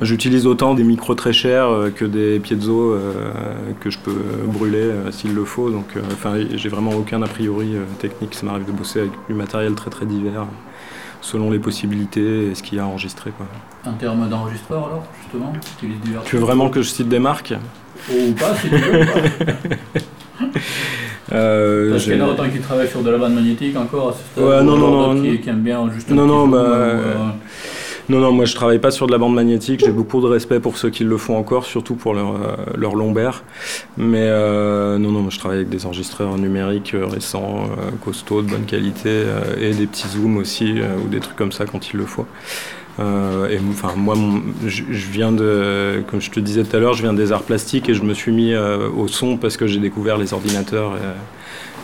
J'utilise 0.00 0.46
autant 0.46 0.74
des 0.74 0.84
micros 0.84 1.14
très 1.14 1.32
chers 1.32 1.68
euh, 1.68 1.90
que 1.90 2.04
des 2.04 2.40
piezo 2.40 2.92
euh, 2.94 3.32
que 3.80 3.90
je 3.90 3.98
peux 3.98 4.14
brûler 4.46 4.78
euh, 4.78 5.10
s'il 5.10 5.34
le 5.34 5.44
faut. 5.44 5.70
Donc, 5.70 5.86
euh, 5.96 6.00
enfin, 6.12 6.34
j'ai 6.54 6.68
vraiment 6.68 6.92
aucun 6.92 7.22
a 7.22 7.26
priori 7.26 7.74
euh, 7.74 7.84
technique. 7.98 8.34
Ça 8.34 8.46
m'arrive 8.46 8.66
de 8.66 8.72
bosser 8.72 9.00
avec 9.00 9.12
du 9.28 9.34
matériel 9.34 9.74
très 9.74 9.90
très 9.90 10.06
divers, 10.06 10.46
selon 11.20 11.50
les 11.50 11.58
possibilités 11.58 12.50
et 12.50 12.54
ce 12.54 12.62
qu'il 12.62 12.78
y 12.78 12.80
a 12.80 12.86
enregistré. 12.86 13.30
Quoi. 13.30 13.46
En 13.86 13.94
termes 13.94 14.28
d'enregistreur 14.28 14.86
alors, 14.86 15.04
justement 15.22 15.52
Tu 16.24 16.36
veux 16.36 16.42
vraiment 16.42 16.68
que 16.68 16.82
je 16.82 16.88
cite 16.88 17.08
des 17.08 17.18
marques? 17.18 17.54
Ou 18.10 18.32
pas 18.32 18.54
si 18.56 18.68
tu 18.68 18.76
veux. 18.76 19.06
pas. 19.06 19.98
Euh, 21.32 21.92
Parce 21.92 22.04
qu'il 22.04 22.16
y 22.16 22.20
en 22.20 22.26
a 22.26 22.30
autant 22.32 22.48
qui 22.48 22.58
travaillent 22.58 22.88
sur 22.88 23.02
de 23.02 23.10
la 23.10 23.18
bande 23.18 23.34
magnétique 23.34 23.76
encore 23.76 24.08
à 24.08 24.12
ce 24.14 24.18
stade. 24.32 24.42
Ouais, 24.44 24.58
ou 24.60 24.62
non, 24.64 24.76
non, 24.76 25.14
non. 25.14 25.22
Qui, 25.22 25.40
qui 25.40 25.48
aiment 25.48 25.60
bien 25.62 25.88
juste 25.92 26.10
un 26.10 26.14
Non, 26.14 26.26
non, 26.26 26.48
bah, 26.48 26.58
ou, 26.58 26.64
euh, 26.66 27.14
Non, 28.10 28.18
non, 28.18 28.32
moi 28.32 28.44
je 28.44 28.56
travaille 28.56 28.80
pas 28.80 28.90
sur 28.90 29.06
de 29.06 29.12
la 29.12 29.18
bande 29.18 29.34
magnétique. 29.34 29.82
J'ai 29.84 29.92
beaucoup 29.92 30.20
de 30.20 30.26
respect 30.26 30.58
pour 30.58 30.76
ceux 30.78 30.90
qui 30.90 31.04
le 31.04 31.16
font 31.16 31.36
encore, 31.36 31.64
surtout 31.64 31.94
pour 31.94 32.12
leur, 32.12 32.34
euh, 32.34 32.56
leur 32.76 32.96
lombaire. 32.96 33.44
Mais 33.96 34.24
euh, 34.24 34.98
non, 34.98 35.12
non, 35.12 35.20
moi 35.20 35.30
je 35.30 35.38
travaille 35.38 35.58
avec 35.58 35.68
des 35.68 35.86
enregistreurs 35.86 36.36
numériques 36.36 36.94
euh, 36.94 37.06
récents, 37.06 37.68
euh, 37.78 37.90
costauds, 38.04 38.42
de 38.42 38.50
bonne 38.50 38.64
qualité, 38.64 39.26
et 39.60 39.74
des 39.74 39.86
petits 39.86 40.08
zooms 40.08 40.38
aussi, 40.38 40.74
ou 41.04 41.08
des 41.08 41.20
trucs 41.20 41.36
comme 41.36 41.52
ça 41.52 41.66
quand 41.66 41.92
il 41.92 41.98
le 41.98 42.04
faut. 42.04 42.26
Euh, 42.98 43.48
et 43.48 43.58
enfin, 43.70 43.94
moi, 43.96 44.14
je, 44.66 44.82
viens 45.10 45.32
de, 45.32 46.02
comme 46.08 46.20
je 46.20 46.30
te 46.30 46.40
disais 46.40 46.64
tout 46.64 46.76
à 46.76 46.80
l'heure, 46.80 46.94
je 46.94 47.02
viens 47.02 47.12
des 47.14 47.32
arts 47.32 47.42
plastiques 47.44 47.88
et 47.88 47.94
je 47.94 48.02
me 48.02 48.14
suis 48.14 48.32
mis 48.32 48.52
euh, 48.52 48.88
au 48.90 49.08
son 49.08 49.36
parce 49.36 49.56
que 49.56 49.66
j'ai 49.66 49.78
découvert 49.78 50.18
les 50.18 50.32
ordinateurs. 50.32 50.94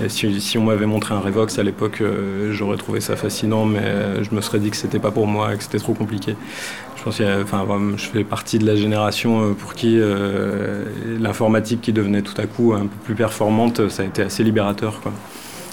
Et, 0.03 0.09
si, 0.11 0.59
on 0.59 0.65
m'avait 0.65 0.85
montré 0.87 1.15
un 1.15 1.21
Revox 1.21 1.59
à 1.59 1.63
l'époque, 1.63 2.03
euh, 2.03 2.53
j'aurais 2.53 2.77
trouvé 2.77 3.01
ça 3.01 3.17
fascinant, 3.17 3.65
mais 3.65 4.23
je 4.23 4.35
me 4.35 4.43
serais 4.43 4.59
dit 4.59 4.71
que 4.71 4.77
c'était 4.77 4.99
pas 4.99 5.11
pour 5.11 5.27
moi 5.27 5.57
que 5.57 5.63
c'était 5.63 5.79
trop 5.79 5.95
compliqué. 5.95 6.37
Je 6.97 7.03
pense 7.03 7.21
a- 7.21 7.41
enfin, 7.41 7.65
je 7.97 8.05
fais 8.07 8.25
partie 8.25 8.59
de 8.59 8.67
la 8.67 8.77
génération 8.77 9.55
pour 9.55 9.75
qui 9.75 9.99
l'informatique 11.19 11.81
qui 11.81 11.93
devenait 11.93 12.23
tout 12.23 12.39
à 12.39 12.47
coup 12.47 12.75
un 12.75 12.81
peu 12.87 12.97
plus 13.05 13.15
performante, 13.15 13.89
ça 13.89 14.03
a 14.03 14.07
été 14.07 14.23
assez 14.23 14.45
libérateur. 14.45 15.01
Quoi. 15.01 15.13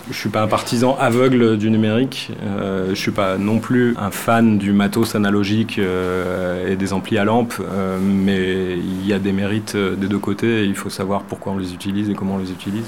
Je 0.09 0.17
suis 0.17 0.29
pas 0.29 0.41
un 0.41 0.47
partisan 0.47 0.97
aveugle 0.99 1.57
du 1.57 1.71
numérique. 1.71 2.31
Euh, 2.43 2.89
je 2.89 2.95
suis 2.95 3.11
pas 3.11 3.37
non 3.37 3.59
plus 3.59 3.95
un 3.97 4.11
fan 4.11 4.57
du 4.57 4.73
matos 4.73 5.15
analogique 5.15 5.79
euh, 5.79 6.69
et 6.69 6.75
des 6.75 6.91
amplis 6.91 7.17
à 7.17 7.23
lampe, 7.23 7.53
euh, 7.61 7.97
mais 8.01 8.77
il 8.77 9.07
y 9.07 9.13
a 9.13 9.19
des 9.19 9.31
mérites 9.31 9.75
euh, 9.75 9.95
des 9.95 10.07
deux 10.07 10.19
côtés. 10.19 10.65
Il 10.65 10.75
faut 10.75 10.89
savoir 10.89 11.21
pourquoi 11.23 11.53
on 11.53 11.57
les 11.57 11.73
utilise 11.73 12.09
et 12.09 12.15
comment 12.15 12.35
on 12.35 12.39
les 12.39 12.51
utilise. 12.51 12.85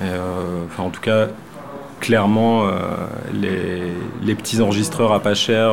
Enfin, 0.00 0.84
en 0.84 0.90
tout 0.90 1.00
cas, 1.00 1.28
clairement, 2.00 2.68
les, 3.32 4.34
petits 4.34 4.60
enregistreurs 4.60 5.12
à 5.12 5.20
pas 5.20 5.34
cher 5.34 5.72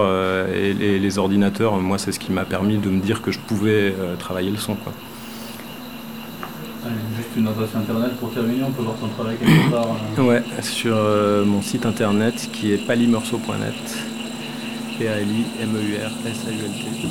et 0.54 0.74
les, 0.74 1.18
ordinateurs, 1.18 1.78
moi, 1.78 1.98
c'est 1.98 2.12
ce 2.12 2.20
qui 2.20 2.32
m'a 2.32 2.46
permis 2.46 2.78
de 2.78 2.90
me 2.90 3.00
dire 3.00 3.24
que 3.24 3.32
je 3.32 3.40
pouvais 3.40 3.94
travailler 4.20 4.52
le 4.52 4.58
son. 4.58 4.78
Une 7.38 7.48
adresse 7.48 7.70
internet 7.76 8.12
pour 8.20 8.32
terminer, 8.34 8.64
on 8.64 8.72
peut 8.72 8.82
voir 8.82 8.96
ton 8.98 9.08
travail 9.10 9.38
quelque 9.38 9.70
part. 9.72 9.88
euh. 10.18 10.24
Ouais, 10.28 10.44
sur 10.62 10.96
euh, 10.98 11.46
mon 11.46 11.62
site 11.62 11.86
internet 11.86 12.50
qui 12.52 12.74
est 12.74 12.78
palimerceau.net. 12.86 13.74
P-A-L-I-M-E-U-R-S-A-U-L-T. 14.98 17.08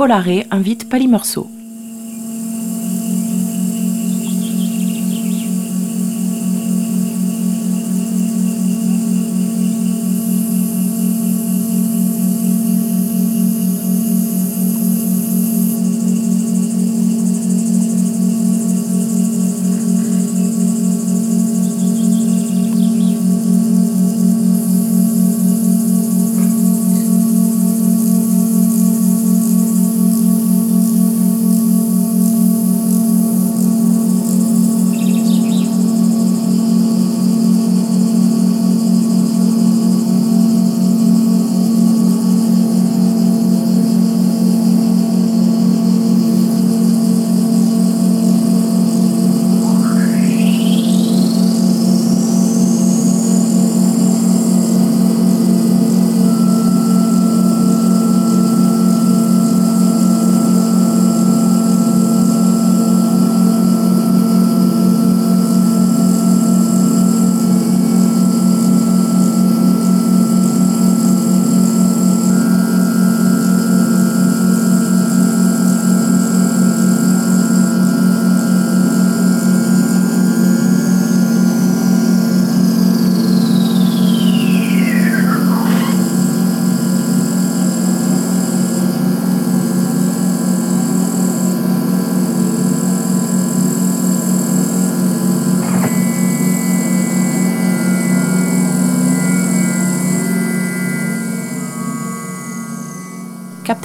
Polaré 0.00 0.46
invite 0.50 0.88
Palimerceau. 0.88 1.59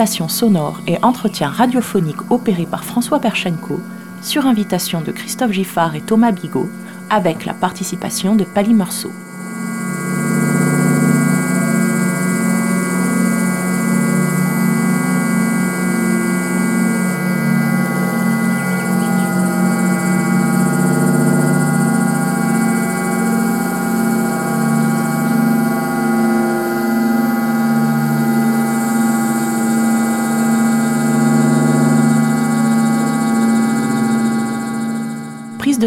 Captation 0.06 0.30
sonore 0.30 0.82
et 0.86 1.00
entretien 1.02 1.50
radiophonique 1.50 2.30
opéré 2.30 2.68
par 2.68 2.86
François 2.86 3.18
Perchenko 3.18 3.80
sur 4.22 4.46
invitation 4.46 5.02
de 5.02 5.12
Christophe 5.12 5.52
Giffard 5.52 5.96
et 5.96 6.02
Thomas 6.02 6.32
Bigot 6.32 6.70
avec 7.10 7.44
la 7.44 7.56
participation 7.56 8.36
de 8.36 8.44
Pali. 8.44 8.76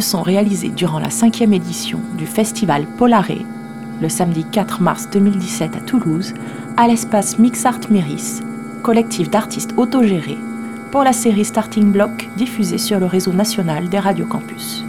Prise 0.09 0.15
de 0.15 0.21
son 0.21 0.23
réalisée 0.23 0.71
durant 0.71 1.01
la 1.01 1.11
cinquième 1.11 1.53
édition 1.53 2.01
du 2.17 2.25
festival 2.25 2.87
Polaré, 2.97 3.45
le 4.01 4.09
samedi 4.09 4.43
4 4.51 4.81
mars 4.81 5.07
2017 5.13 5.77
à 5.77 5.81
Toulouse, 5.81 6.33
à 6.79 6.89
l'espace 6.89 7.39
Mixart 7.39 7.81
Méris, 7.91 8.41
collectif 8.83 9.29
d'artistes 9.29 9.75
autogérés, 9.77 10.39
pour 10.91 11.05
la 11.05 11.13
série 11.13 11.45
Starting 11.45 11.93
Block 11.93 12.31
diffusée 12.39 12.79
sur 12.79 12.99
le 12.99 13.05
réseau 13.05 13.35
national 13.35 13.91
des 13.91 13.99
radios 13.99 14.25
campus. 14.25 14.88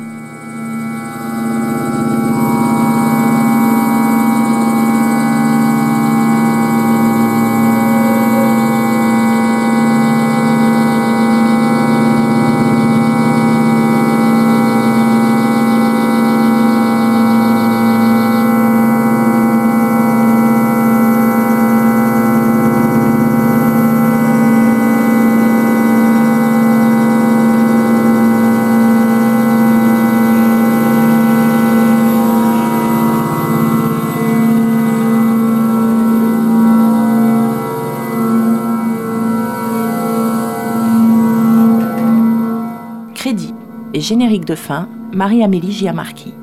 Générique 44.10 44.46
de 44.46 44.56
fin, 44.56 44.90
Marie-Amélie 45.14 45.72
Giamarchi. 45.72 46.34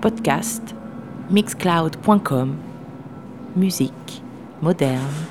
Podcast, 0.00 0.74
mixcloud.com, 1.30 2.54
musique, 3.56 4.22
moderne. 4.62 5.29